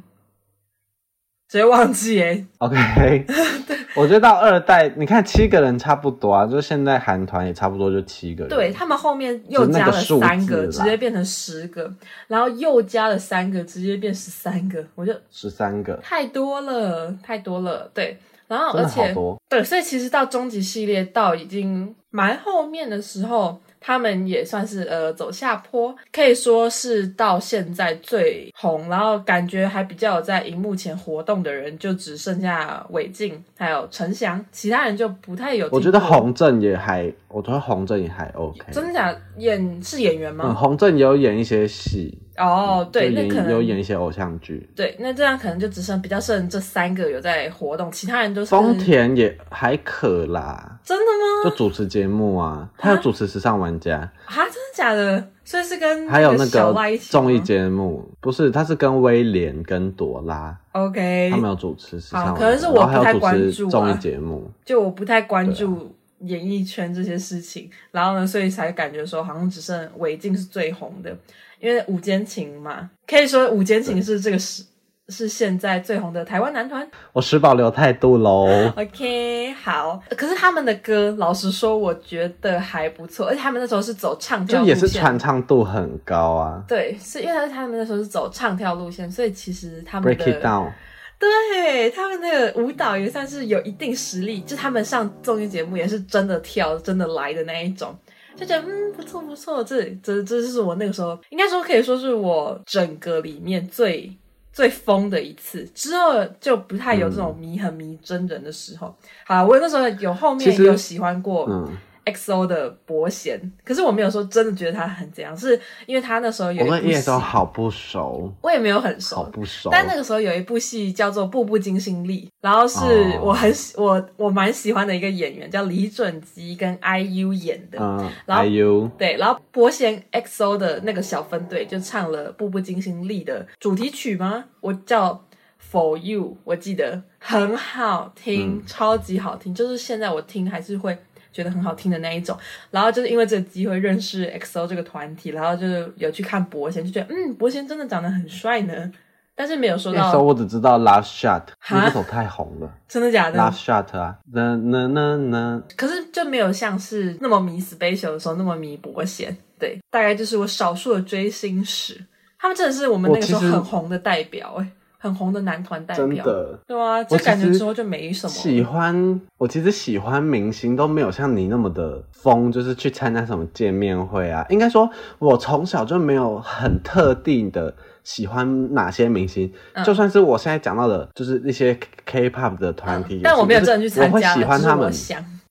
[1.49, 3.25] 直接忘记哎，OK，
[3.67, 11.91] 对，我觉得到二代，你看七个人差不多啊，就是现在韩团也差不多就七个人，对他们后面又加了三个，直接变成十个，
[12.27, 19.15] 然后又加了三个，直接变十三个，我就十三个，太多了，太多了，对，然后而且
[19.49, 23.59] 对，所以其实到终极系列到已经蛮后面的时候。
[23.81, 35.69] 他们也算是呃走下坡，可以说是到现在最红，然后感觉还比较有在荧幕前活动的人，就只剩下韦静还有陈翔，其他人就不太有。
[35.73, 38.61] 我觉得洪震也还，我觉得洪震也还 OK。
[38.73, 39.21] 真的假的？
[39.39, 40.45] 演是演员吗？
[40.49, 42.19] 嗯，洪震也有演一些戏。
[42.39, 44.69] 哦，对，那可能有演一些偶像剧。
[44.75, 48.47] 对，那这样可能就只剩比较剩这三个有在活动，其他人都是。
[48.47, 50.79] 丰田也还可啦。
[50.85, 51.51] 真的吗？
[51.51, 55.29] 就主持节目啊，他有主持《时尚玩家》啊，真的假的？
[55.45, 60.55] 所以是跟还有那个综艺节目，不是，他是跟威廉跟朵拉。
[60.73, 71.17] OK，他没有主持《时尚》，可能是我不太关注综艺节目， 就我不太关注演艺圈这些事情，然后呢，所以才感觉说好像只剩韦静是最红的。
[71.61, 74.63] 因为五坚情嘛，可以说五坚情是这个是
[75.09, 76.87] 是现在最红的台湾男团。
[77.15, 78.47] 我持保留态度喽。
[78.77, 80.03] OK，好。
[80.11, 83.27] 可是他们的歌，老实说，我觉得还不错。
[83.27, 86.63] 而且他们那时候是走唱跳路线，就也是传唱度很高啊。
[86.69, 90.71] 对，是因为他们那时候是走唱跳路线，所以其实他们的 Break it down，
[91.19, 94.43] 对他们那个舞蹈也算是有一定实力。
[94.43, 97.99] 就他们上综艺节目也是真的跳，真的来的那一种。
[98.39, 104.13] 就觉得嗯不错不错，这这这就是我那个时候应该说可以说是我整个里面最
[104.53, 108.87] 最疯的一次，之后就不太有这种迷很迷真人的时候。
[108.87, 111.69] 嗯、好，我那时候有后面有喜欢过。
[112.13, 119.69] XO 的伯贤，可是我没有说真的觉得他很怎样，是因为他那时候有一部戏，我跟 EXO 好不熟，我也没有很熟，好不熟。
[119.71, 123.87] 但那个时候有一部戏叫做《步步惊心力》，然后是我很喜、oh.
[123.89, 134.45] 我我蛮喜欢的一个演员叫李准基跟 IU 演的，嗯、uh,，然后 IU 对，然后伯贤 XO 的那个小分队就唱了《步步惊心力》的主题曲吗？
[134.61, 135.25] 我叫
[135.71, 140.97] For You，我记得很好听，嗯、超级好听，就是现在我听还是会。
[141.39, 142.37] 觉得很好听的那一种。
[142.73, 148.91] 然后就是因为这个机会认识 XO 这个团体，然后就是有去看伯贤，就觉得嗯，伯贤真的长得很帅呢。
[149.37, 150.01] 但是没有说到。
[150.01, 152.69] 那时候我只知道 Last Shot，那首太红了。
[152.89, 155.63] 真的假的？Last Shot 啊，那那那那。
[155.77, 159.37] 可是就没有像是那么迷 SPECIAL 的时候那么迷伯贤。
[159.57, 162.05] 对，大概就是我少数的追星史。
[162.41, 166.07] 他们真的是我们那个时候很红的代表，哎，很红的男团代表。
[166.07, 166.59] 真的。
[166.67, 168.31] 对啊，就感觉之后就没什么。
[168.31, 174.45] 喜欢我其实喜欢明星都没有像你那么的疯，就是去参加什么见面会啊。
[174.51, 177.75] 应该说，我从小就没有很特定的。
[178.05, 179.53] 喜欢哪些明星？
[179.75, 184.09] 嗯、就算是我现在讲到的，就是那些 K-pop 的团体、嗯，但我没有真的去参加。
[184.09, 184.91] 我会喜欢他们。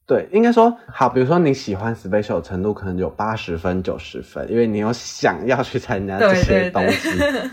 [0.08, 7.12] 对，应该说好，比如说你喜欢 SPECIAL 程度可能有八十分、九十分，因为你有想要去参加这些东西。
[7.12, 7.50] 对对对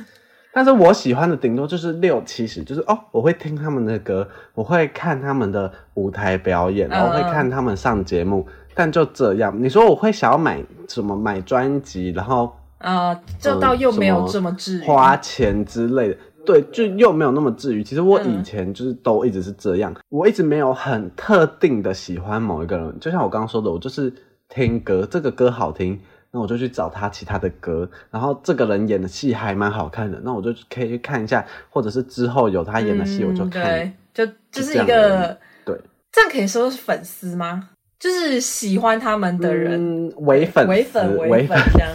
[0.55, 9.53] 但是我喜欢的顶多就是六七十，就是哦，我会听他们的歌，我会看他们的舞台表演，然后会看他们上节目，嗯、但就这样。
[9.61, 11.17] 你说我会想要买什么？
[11.17, 12.55] 买专辑，然后。
[12.79, 17.83] 啊，这倒又没有这么至于、嗯、花钱之类的，对，就又没有那么至于。
[17.83, 23.01] 其实我以前就是都一直是这样，嗯、我一直没有很特定的喜欢某一个人。
[23.01, 24.12] 就像我刚刚说的，我就是
[24.51, 25.99] 听歌，这个歌好听，
[26.35, 27.88] 那我就去找他其他的歌。
[28.11, 33.62] 然后这个人演的戏还蛮好看的，那我就可以去看一下，或者是之后有他演的戏，我就看。
[33.62, 37.70] 对，就就是一个对，这样可以说是粉丝吗？
[38.01, 41.90] 就是喜欢他们的人，伪、嗯、粉丝，伪粉，伪粉这样。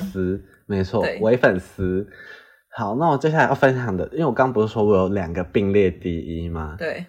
[0.65, 2.07] 没错，伪粉丝。
[2.77, 6.75] 好，那我接下来要分享的，因为我刚不是说我有两个并列第一吗？
[6.79, 7.05] 对，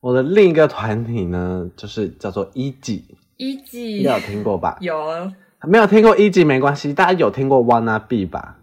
[0.00, 3.04] 我的另一个团体呢，就是叫做 E.G。
[3.38, 4.76] E.G，你有听过吧？
[4.80, 4.96] 有。
[5.66, 8.56] 没有听过一级没关系，大家有听过 Wanna Be 吧？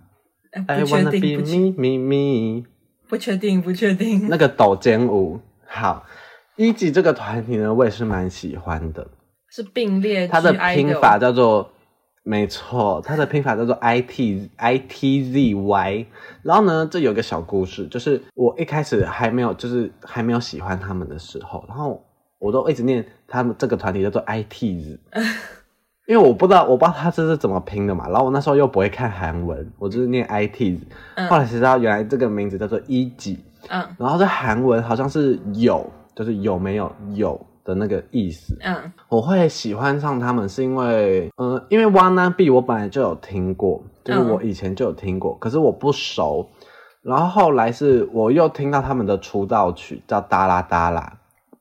[0.51, 2.65] 哎，不确定，不确定，me me me。
[3.07, 4.27] 不确定，不确定。
[4.27, 6.05] 那个抖肩舞，好
[6.55, 9.07] 一级这个团体呢，我也是蛮喜欢的。
[9.49, 11.71] 是并列，它的拼法叫做。
[12.23, 16.05] 没错，它的拼法叫做 I T I T Z Y。
[16.43, 22.03] 然后呢，这有个小故事，就是我一开始还没有，就是还没有喜欢他们的时候，然后
[22.38, 24.99] 我都一直念他们这个团体叫做 I T Z，
[26.08, 28.08] 因为我不知道，我不知道他这是怎么拼的嘛。
[28.08, 30.80] 然后我那时候又不会看韩文，我就是念 I T。
[31.30, 33.39] 后来才知道原来这个名字叫做 E.G。
[33.70, 37.39] 嗯，然后在韩文好像是有，就是有没有有。
[37.67, 38.74] 的那个意思，嗯，
[39.10, 46.48] 我会喜欢上他们是因为，呃，因为 Wanna Be 我本来就有听过，就是我以前就有听过，嗯、可是我不熟，
[47.02, 51.17] 然后后来是我又听到他们的出道曲叫《哒啦哒啦》，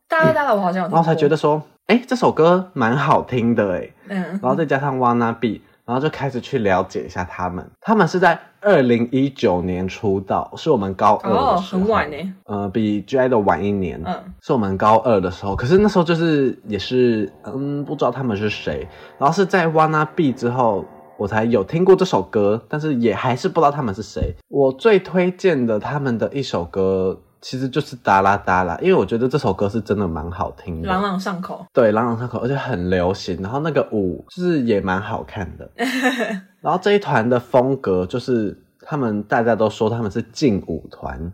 [0.09, 5.61] 哒啦哒啦，我好像有听过，然后才觉得说，哎，这首歌蛮好听的，哎，嗯，然后再加上 Wanna Be。
[5.85, 15.55] 然后就开始去了解一下他们，他们是在二零一九年出道，是我们高二的时候，哦，很晚呢，呃，比 G-idle 晚一年，嗯，是我们高二的时候。
[15.55, 18.85] 可是那时候就是也是，嗯，不知道他们是谁。
[19.16, 20.85] 然后是在 Wanna Be 之后，
[21.16, 24.35] 我才有听过这首歌，但是也还是不知道他们是谁。
[24.49, 27.20] 我最推荐的他们的一首歌。
[27.49, 31.65] 其实就是哒啦哒啦，因为我觉得这首歌是真的蛮好听的，朗朗上口。
[31.73, 33.41] 对，朗朗上口，而且很流行。
[33.41, 35.71] 然后那个舞就是也蛮好看的。
[36.61, 41.33] 然后这一团的风格就是他们大家都说他们是劲舞团。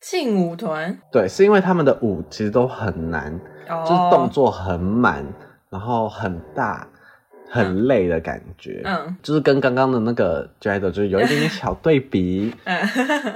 [0.00, 0.96] 劲舞团？
[1.10, 3.34] 对，是因为他们的舞其实都很难，
[3.68, 5.26] 哦、就是动作很满，
[5.70, 6.86] 然后很大，
[7.50, 8.82] 很累的感觉。
[8.84, 12.54] 嗯，就是跟刚刚的那个 Jade 就是有一点点小对比。
[12.62, 12.78] 嗯，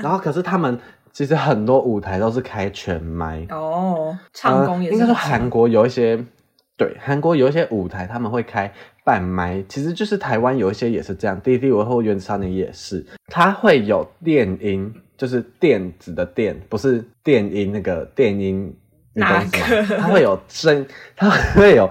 [0.01, 0.79] 然后可是他们。
[1.12, 5.01] 其实很多舞台都是开全麦哦，唱功也是、呃。
[5.01, 6.16] 应该说韩国有一些，
[6.77, 8.72] 对，韩国有一些舞台他们会开
[9.05, 11.38] 半麦，其实就是台湾有一些也是这样。
[11.40, 18.75] D D 我或原子少年也是，它会有电音，就是电子的电，不是电音那个电音，
[19.12, 19.44] 你懂吗？
[19.98, 21.88] 它会有声，它会有。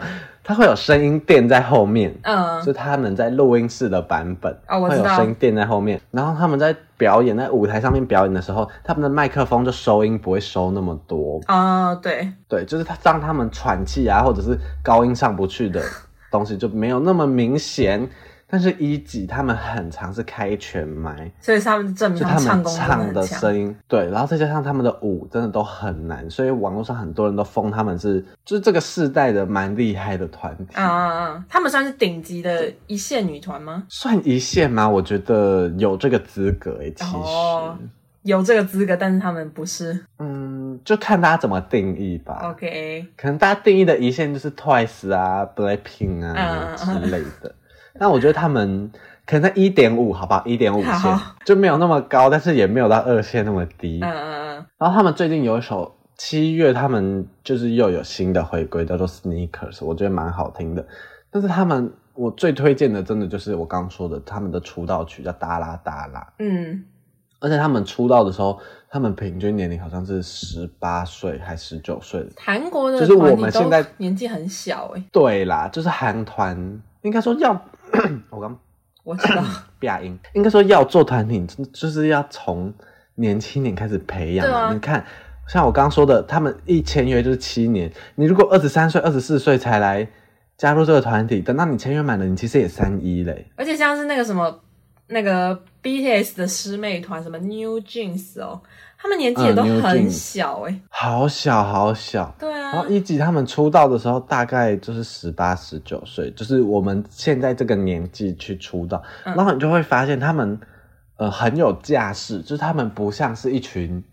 [0.52, 6.02] 它会有声音垫在后面，嗯，是他们在录音室的版本，哦，我知道，会有声音垫在后面。
[6.12, 15.82] 然后他们在表演，在舞台上面表演的时候，他们的麦克风就收音不会收那么多，啊、哦，对，对，就是他让他们喘气啊，或者是高音上不去的
[16.30, 18.10] 东西就没有那么明显。
[18.52, 31.46] 但是一级他们很常是开全麦，所以他们证明他们唱功唱的声音对，然后再加上他们的舞真的都很难，所以网络上很多人都封他们是就是这个世代的蛮厉害的团体啊啊啊！
[31.48, 33.86] 他们算是顶级的一线女团吗？
[33.88, 34.90] 算一线吗？
[34.90, 37.78] 我觉得有这个资格诶，其实、哦、
[38.24, 42.52] 有这个资格，但是他们不是，嗯，就看大家怎么定义吧。
[42.52, 47.56] OK，可能大家定义的一线就是 Twice 啊、Blackpink 啊、啊之类的。
[48.00, 48.92] 那我觉得他们
[49.26, 50.44] 可能在一点五，好不好？
[50.46, 54.00] 一点五线就没有那么高，但是也没有到二线那么低。
[54.02, 54.66] 嗯嗯嗯。
[54.78, 60.86] 然后他们最近有一首七月，他们就是又有新的回归，叫做《Sneakers》，我觉得蛮好听的。
[61.32, 66.28] 但是他们我最推荐的，真的就是我刚刚说的，他们的出道曲叫《哒啦哒啦》。
[66.40, 66.84] 嗯，
[67.40, 72.28] 而且他们出道的时候，他们平均年龄好像是十八岁还十九岁。
[72.38, 75.04] 韩国的就是我们现在年纪很小哎。
[75.12, 77.60] 对啦，就是韩团，应该说要
[78.30, 78.60] 我刚
[79.04, 79.44] 我知道，
[79.80, 82.74] 变音，应该说要做团体，就是要从
[83.16, 84.48] 年轻点开始培养。
[84.48, 85.06] 啊、你看。
[85.48, 87.92] 像我刚刚说的，他们一签约就是七年。
[88.16, 90.08] 你如果二十三岁、二十四岁才来
[90.56, 93.52] 加入这个团体，等到你签约满了，你其实也三一嘞。
[93.58, 94.62] 而且像是那个什么
[95.08, 98.62] 那个 BTS 的师妹团，什么 New Jeans 哦，
[98.98, 102.34] 他们年纪也都很小哎、嗯，好小好小。
[102.40, 102.72] 对啊。
[102.72, 110.60] 然后一级他们出道的时候大概就是十八、十九岁，就是我们现在这个年纪去出道，嗯、然后你就会发现他们
[111.18, 114.04] 呃很有架势，就是他们不像是一群。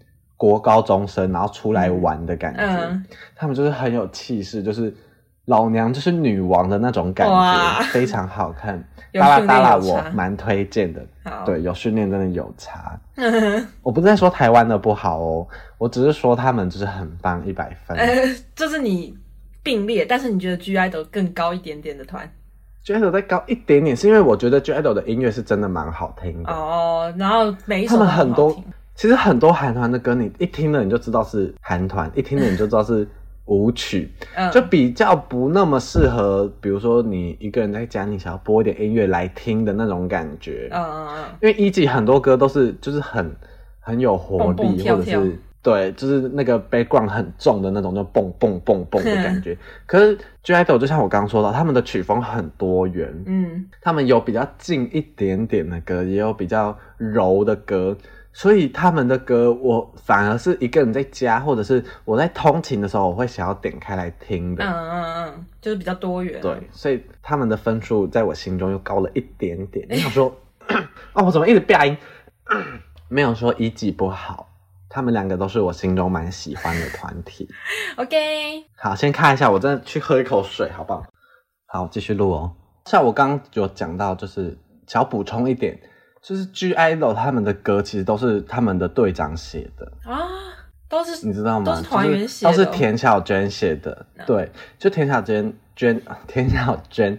[0.40, 3.04] 国高中生，然后出来玩的感觉，嗯、
[3.34, 4.94] 他们就是很有气势，就是
[5.48, 8.78] 老娘就是女王的那种感觉，非常好看。
[9.14, 11.02] 哒啦哒啦，我蛮推荐的。
[11.46, 13.00] 对，有训练真的有差。
[13.82, 17.96] 我不是在说台湾的不好哦，我只是说他们就是很棒，一百分。
[17.96, 18.06] 呃，
[18.54, 19.16] 就是你
[19.62, 22.30] 并列，但是你觉得 (G)I-DLE 更高一点点的团
[22.84, 27.10] ？(G)I-DLE 再高一点点，是因为我觉得 (G)I-DLE 的音乐是真的蛮好听的哦。
[27.16, 28.54] 然后每一首他们很多。
[28.94, 33.08] 其实很多韩团的歌，你一听了你就知道是韩团，一听了你就知道是
[33.48, 40.68] 舞曲，嗯、就比较不那么适合，比如说你一个人在家，你想要播一点音乐来听的那种感觉。
[40.70, 41.24] 嗯嗯嗯。
[41.42, 43.34] 因为一季很多歌都是就是很
[43.80, 49.52] 很有活力，蹦蹦跳跳或者是对，就是那个 background 很重的那种，就蹦蹦蹦蹦的感觉。
[49.52, 57.96] 嗯、 可是 (G)I-DLE 就像我刚刚说到，他们的曲风很多元，嗯，他们有比较近一点点的歌，也有比较柔的歌。
[58.38, 64.64] 所以他们的歌，我反而是一个人在家，或者是我在通勤的时候，我会想要点开来听的。
[64.64, 66.40] 嗯嗯嗯，就是比较多元。
[66.40, 69.84] 对，所以他们的分数在我心中又高了一点点。
[69.90, 70.32] 你想说，
[71.14, 71.96] 哦，我怎么一直变音？
[73.10, 74.48] 没有说一季不好，
[74.88, 77.48] 他们两个都是我心中蛮喜欢的团体。
[77.98, 81.02] OK，好，先看一下，我真的去喝一口水，好不好？
[81.66, 82.54] 好，继续录哦。
[82.84, 85.76] 像我刚刚有讲到，就是想要补充一点。
[86.20, 90.26] 就是 (G)I-DLE 他们的歌其实都是他们的队长写的啊，
[90.88, 91.66] 都是你知道吗？
[91.66, 94.06] 都是团员写的，都是田小娟写的。
[94.26, 97.18] 对，就田小娟娟，田小娟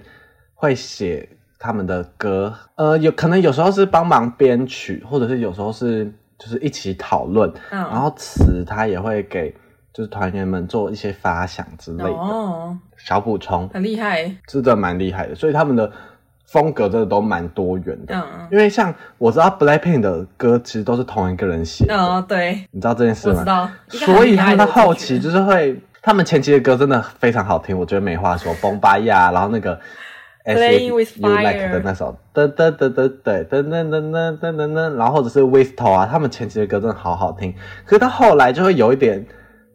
[0.54, 7.94] 会写他们的歌，呃，有可能有时候是帮忙编曲，或者是有时候是就是一起讨论，嗯，oh.
[7.94, 9.56] 然后词他也会给
[9.94, 12.10] 就是团员们做一些发想之类的。
[12.10, 12.78] 哦，oh.
[12.98, 15.90] 小补充，很厉害，真的蛮厉害的，所以他们的。
[16.52, 23.40] 风格真的都蛮多元的，嗯，因为像我知道 Blackpink 的歌其实都是同一个人写的，哦，对，你知道这件事吗？
[23.40, 29.80] 知道，所以他们的后期就是会，他们前期的歌真的非常好听，我觉得没话说，崩巴呀，然后那个
[30.44, 37.54] Playing with You Like 的那首，噔噔噔噔对，噔噔噔噔噔噔噔，然后或者是 Whistle 啊，他们前期的歌真的好好听，
[37.86, 39.24] 可是到后来就会有一点。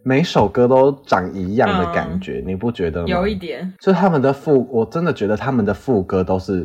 [0.04, 3.06] 每首歌都长一样的感觉，嗯、你不觉得吗？
[3.08, 6.62] 有一点，就是他们的副，我真的觉得他们的副歌都是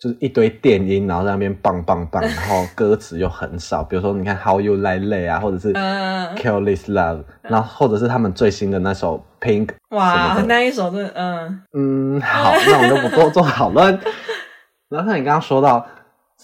[0.00, 3.84] 就是一堆电音，然后在那边棒棒棒，然后歌词又很少。
[3.84, 9.68] 比如说，你看 How You Like That 啊，或者是 Kill This Love，、嗯、然后或者是他们最新的那首 Pink。
[9.90, 13.96] 哇，那一首真的，嗯嗯，好，那我们就不多做讨论。
[14.90, 15.86] 然后像你刚刚说到。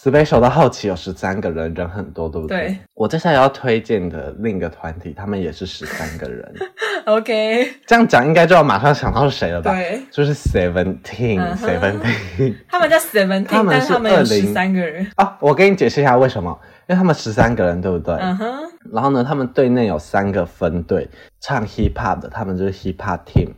[0.00, 2.56] SPECIAL 的后期有十三个人，人很多，对不对？
[2.58, 2.78] 对。
[2.94, 6.54] 我接下来要推荐的另一个团体，他们也是十三个人。
[7.06, 7.68] OK。
[7.84, 9.72] 这样讲应该就要马上想到是谁了吧？
[9.74, 11.98] 对，就是 Seventeen，Seventeen。
[11.98, 12.54] Uh huh.
[12.68, 15.36] 他们叫 Seventeen，他们是二零十三个人啊。
[15.40, 18.14] 我给你解释一下为什么，因为他们十三个人，对不对？
[18.14, 18.52] 嗯哼、uh。
[18.52, 18.68] Huh.
[18.92, 23.48] 然后呢，他们队内有三个分队，唱 Hip Hop 的，他们就是 Hip Hop Team。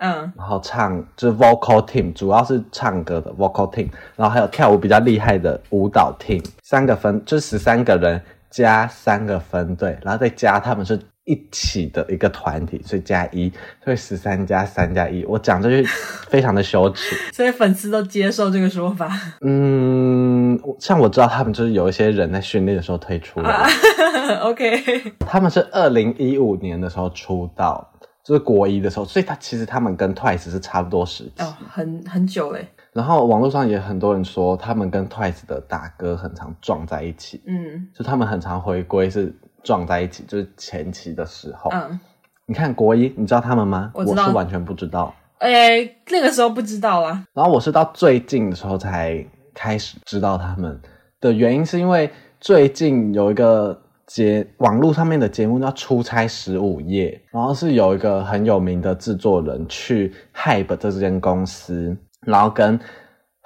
[0.00, 13.52] 嗯，然后唱就是 vocal team，主要是唱歌的 vocal team，然后还有跳舞比较厉害的舞蹈 team，三个分就是十三个人加三个分队，然后再加他们是一起的一个团体，所以加一，
[13.84, 15.84] 所以十三加三加一，我讲这句
[16.28, 19.12] 非常的羞耻， 所以粉丝都接受这个说法。
[19.42, 23.50] 嗯，像我知道他们就是有一些人在训练的时候退出了。
[23.50, 23.68] 啊、
[24.48, 27.86] OK，他们是二零一五年的时候出道。
[28.22, 32.68] 就是国一的时候，所以他其实他们跟 Twice 是差不多时期，哦，很很久嘞。
[32.92, 41.70] 然后网络上也很多人说，他们跟 Twice 的大哥很常撞在一起，嗯，就他们很常回归是撞在一起，就是前期的时候。
[41.72, 41.98] 嗯，
[42.46, 43.90] 你看国一，你知道他们吗？
[43.94, 45.14] 我，我是完全不知道。
[45.38, 47.24] 哎、欸，那个时候不知道啊。
[47.32, 50.78] 然后我是到最近的时候才开始知道他们
[51.20, 53.80] 的原因，是因为最近有一个。
[54.12, 61.96] 节网络上面的节目叫《出差十五夜》，然后是有一个很有名的制作人去 Hype 这间公司
[62.26, 62.76] 然后跟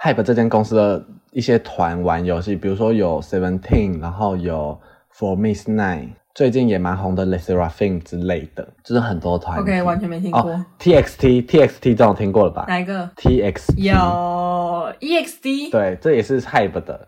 [0.02, 4.80] Hype 这间公司的一些团玩游戏，比如说有 Seventeen，然后有
[5.14, 9.60] For Miss Nine，最近也蛮红的 l e s s e r a f i n 之类的，就是很多团。
[9.60, 10.40] OK，完全没听过。
[10.50, 12.64] 哦、TXT，TXT 这种听过了吧？
[12.68, 15.70] 哪一个？TXT 有 EXD。
[15.70, 17.06] 对，这也是 Hype 的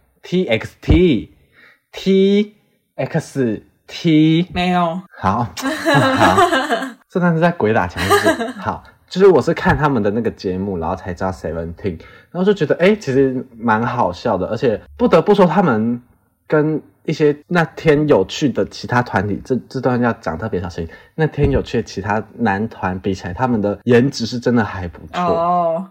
[2.97, 5.01] TXT，TXT 没有。
[5.19, 5.45] 好，
[6.17, 6.37] 好，
[7.09, 8.51] 这段是在鬼打墙是不是？
[8.59, 8.83] 好。
[9.09, 11.97] 就是我是看他们的那个节目，然后才知道 Seventeen，
[12.33, 16.03] 然后就觉得哎、欸，其实蛮好笑的，而且不得不说，他们
[16.49, 20.89] 跟一些那天有趣的其他团体，这这段要讲特别小心。
[21.15, 25.23] 那天有趣的其他男团比起来，他们的颜值是真的还不错。
[25.23, 25.87] 哦，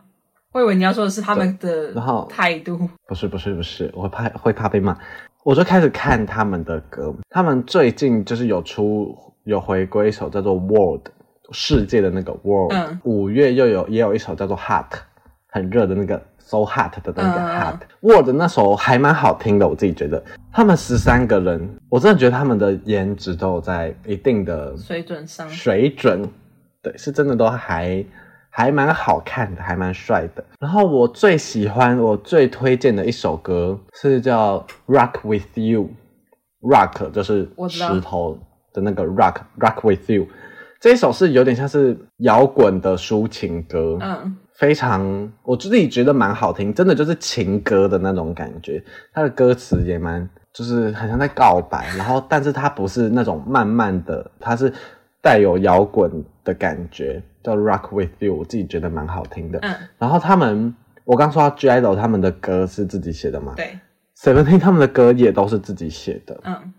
[0.52, 2.78] 我以为你要说的是他们的然后态度。
[3.08, 4.94] 不是不是不是，我会怕会怕被骂。
[5.46, 11.02] 我就开始看他们的歌，他们最近就是有出有回归一首叫做 World。
[11.52, 12.74] 世界的那个 world，
[13.04, 14.88] 五、嗯、月又有也有一首叫做 hot，
[15.52, 20.24] 很热的那个 so hot 的那个 hot、嗯、world 那首还蛮好听的，我自己觉得。
[20.52, 26.28] 他们十三个人，我真的觉得他们的颜值都有在一定的水准上，水准，
[26.82, 28.04] 对，是真的都还
[28.58, 30.42] 还蛮好看的，还蛮帅的。
[30.62, 38.40] 然后我最喜欢，我最推荐的一首歌是叫 Rock with You，Rock 就是石头
[38.72, 40.28] 的那个 Rock，Rock with You。
[40.80, 48.82] 这一首是有点像是摇滚的抒情歌，嗯，非常我自己觉得蛮好听，真的就是情歌的那种感觉。
[49.14, 54.72] 它的歌词也蛮，就是很像在告白，然后但是它不是那种慢慢的，它是
[55.22, 59.60] 带有摇滚的感觉，叫 Rock with You，我自己觉得蛮好听的。
[59.60, 60.74] 嗯，然后他们，
[61.04, 63.54] 我刚说到 G-idle 他们的歌是自己写的吗？
[63.58, 63.78] 对
[64.18, 66.40] ，Seventeen 他们的歌也都是自己写的。
[66.46, 66.74] 嗯。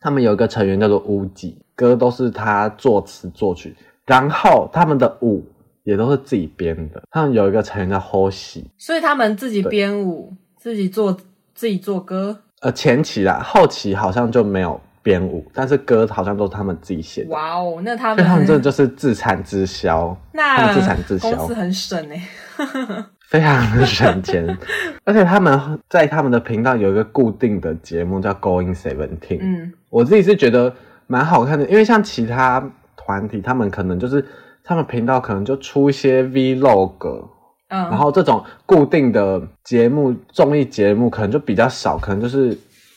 [0.00, 5.42] 他们有一个成员叫做乌吉，歌都是他作词作曲，然后他们的舞
[5.82, 7.02] 也都是自己编的。
[7.10, 11.16] 他们有一个成员叫 Hoshi，所以他们自己编舞，自己做
[11.54, 12.38] 自己做歌。
[12.60, 17.30] 呃，前期啦，后期好像就没有编舞，但是歌好像都是他们自己写的。
[17.30, 22.26] 哇哦，那他们，他们真的就是自产自销，那他们自产自销，公司很省哎。
[23.28, 24.46] 非常的省钱，
[25.02, 29.40] 而且他们在他们的频道有一个固定的节目叫 Going Seventeen。
[29.40, 30.72] 嗯，我自己是觉得
[31.08, 32.62] 蛮好看的，因为像其他
[32.96, 34.24] 团体，他们可能就是
[34.62, 37.28] 他们频道可能就出一些 Vlog，
[37.70, 42.56] 嗯，然后这种固定的节目综艺节目可能就比较少，可能就是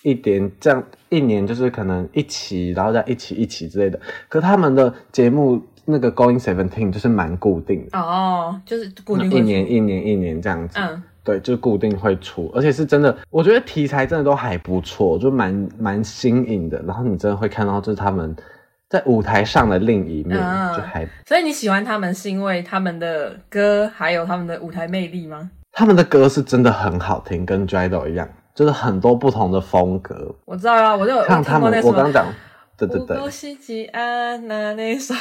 [0.09, 3.99] 一点这样一年就是可能一期，然后再一期一期之类的。
[4.29, 5.61] 可他们的节目。
[5.89, 16.77] 那个 Going Seventeen 就是蛮固定的哦，就是固定一年一年一年这样子，嗯，对，就是固定会出，而且是真的，我觉得题材真的都还不错，就蛮蛮新颖的。
[16.85, 18.35] 然后你真的会看到，就是他们
[18.89, 21.07] 在舞台上的另一面，嗯、就还。
[21.25, 25.49] 所以你喜欢他们是因为他们的歌，还有他们的舞台魅力吗？
[25.71, 28.27] 他们的歌是真的很好听，跟 G-idle 一样，
[28.57, 30.33] 就是很多不同的风格。
[30.45, 32.25] 我知道啊，我就有像他们，我刚刚讲，
[32.75, 35.13] 对对对，西吉安那那一首。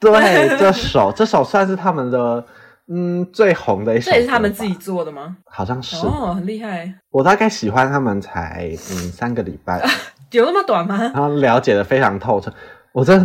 [0.00, 0.10] 对，
[0.58, 2.44] 这首这首算是他们的
[2.88, 4.10] 嗯最红的一首。
[4.10, 5.36] 这也是他们自己做的吗？
[5.46, 6.92] 好像是哦，很厉害。
[7.10, 9.80] 我大概喜欢他们才嗯三个礼拜，
[10.32, 10.98] 有那么短吗？
[11.14, 12.52] 然后了解的非常透彻。
[12.94, 13.20] 我在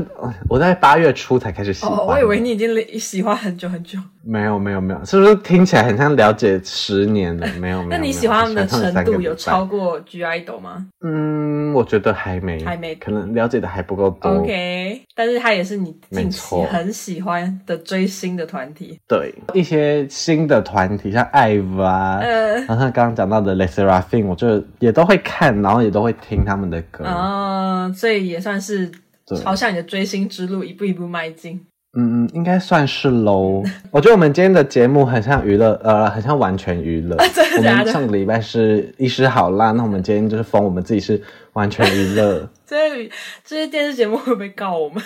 [0.48, 1.96] 我在八月初才开始喜欢。
[1.96, 4.00] 哦，我以为你已经喜欢很久很久。
[4.24, 7.48] 没有没有没有，是不是听起来很像了解十年了？
[7.60, 7.90] 没有没有。
[7.96, 10.88] 那你喜欢他们的程度有超过 G-idle 吗？
[11.06, 14.40] 嗯，我觉得还没，还没，可能了解的还不够多。
[14.40, 18.98] OK，但是他也是你近期很喜欢的追星的团体。
[19.08, 27.06] 对，一些新的团体像 IVE 啊，呃，然后他刚刚讲到的 Le Sserafim，我就也都会看，然后也都会听他们的歌。
[27.06, 28.92] 哦，所以也算是。
[29.38, 31.60] 朝向你的追星之路一步一步迈进。
[31.98, 33.64] 嗯嗯，应该算是喽。
[33.90, 37.18] 我觉得我们今天的节目很像娱乐，呃，很像完全娱乐。
[37.34, 37.80] 真的假的？
[37.80, 41.20] 我们上个礼拜是一时好烂，那我们今天就是封我们自己是
[41.54, 42.48] 完全娱乐。
[42.68, 43.12] 这些
[43.44, 45.02] 这些电视节目会不会告我们？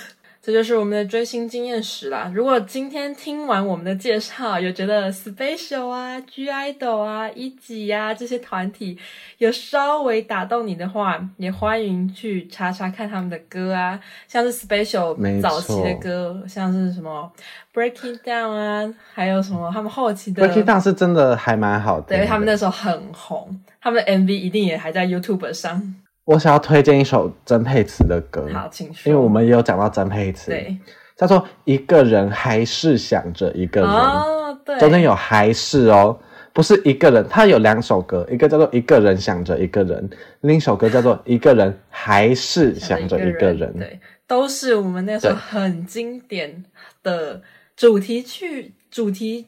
[0.46, 2.30] 这就是我们的追星经验史啦。
[2.36, 9.00] 如果今天听完我们的介绍，有觉得 SPECIAL 啊、G-idle 啊、一级啊这些团体
[9.38, 17.32] 有稍微打动你的话，也欢迎去查查看他们的歌啊，像是 SPECIAL 早期的歌，像是什么
[17.74, 25.96] Breaking Down 啊，还有什么他们后期的 Breaking Down 是真的还蛮好的，对，他们那时候很红，他们的 MV 一定也还在 YouTube 上。
[26.26, 29.12] 我想要推荐一首曾沛慈的歌，好，请说。
[29.12, 30.78] 因为我们也有讲到曾沛慈，对，
[31.18, 36.18] 叫做《一个人还是想着一个人》，哦，对，中间有还是哦，
[36.54, 40.10] 不是一个人，他有两首歌，一个叫做《一个人想着一个人》，
[40.42, 46.64] 另一首歌叫做《一个人还是想着一个人》，对，都是我们那首很经典
[47.04, 47.42] 的
[47.76, 49.48] 主题曲，主题。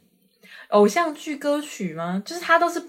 [0.70, 2.22] 偶像剧歌曲吗？
[2.26, 2.82] 就是他都是，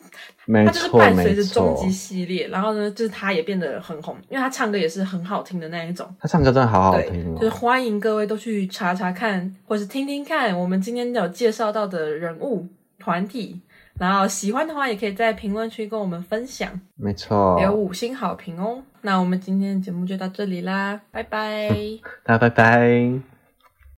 [0.46, 6.06] 没错，他就是伴随着终极系列，然后呢，就是他也变得很红，因为他唱歌也是很好听的那一种。
[6.20, 7.36] 他唱歌真的好好听哦。
[7.38, 12.66] 就是欢迎各位都去查查看，或是听听看我们今天有介绍到的人物
[12.98, 13.60] 团体，
[13.98, 16.70] 然后喜欢的话也可以在评论区跟我们分享。
[16.94, 18.82] 没错，有五星好评哦。
[19.02, 21.70] 那我们今天的节目就到这里啦，拜拜，
[22.24, 23.35] 大家拜拜。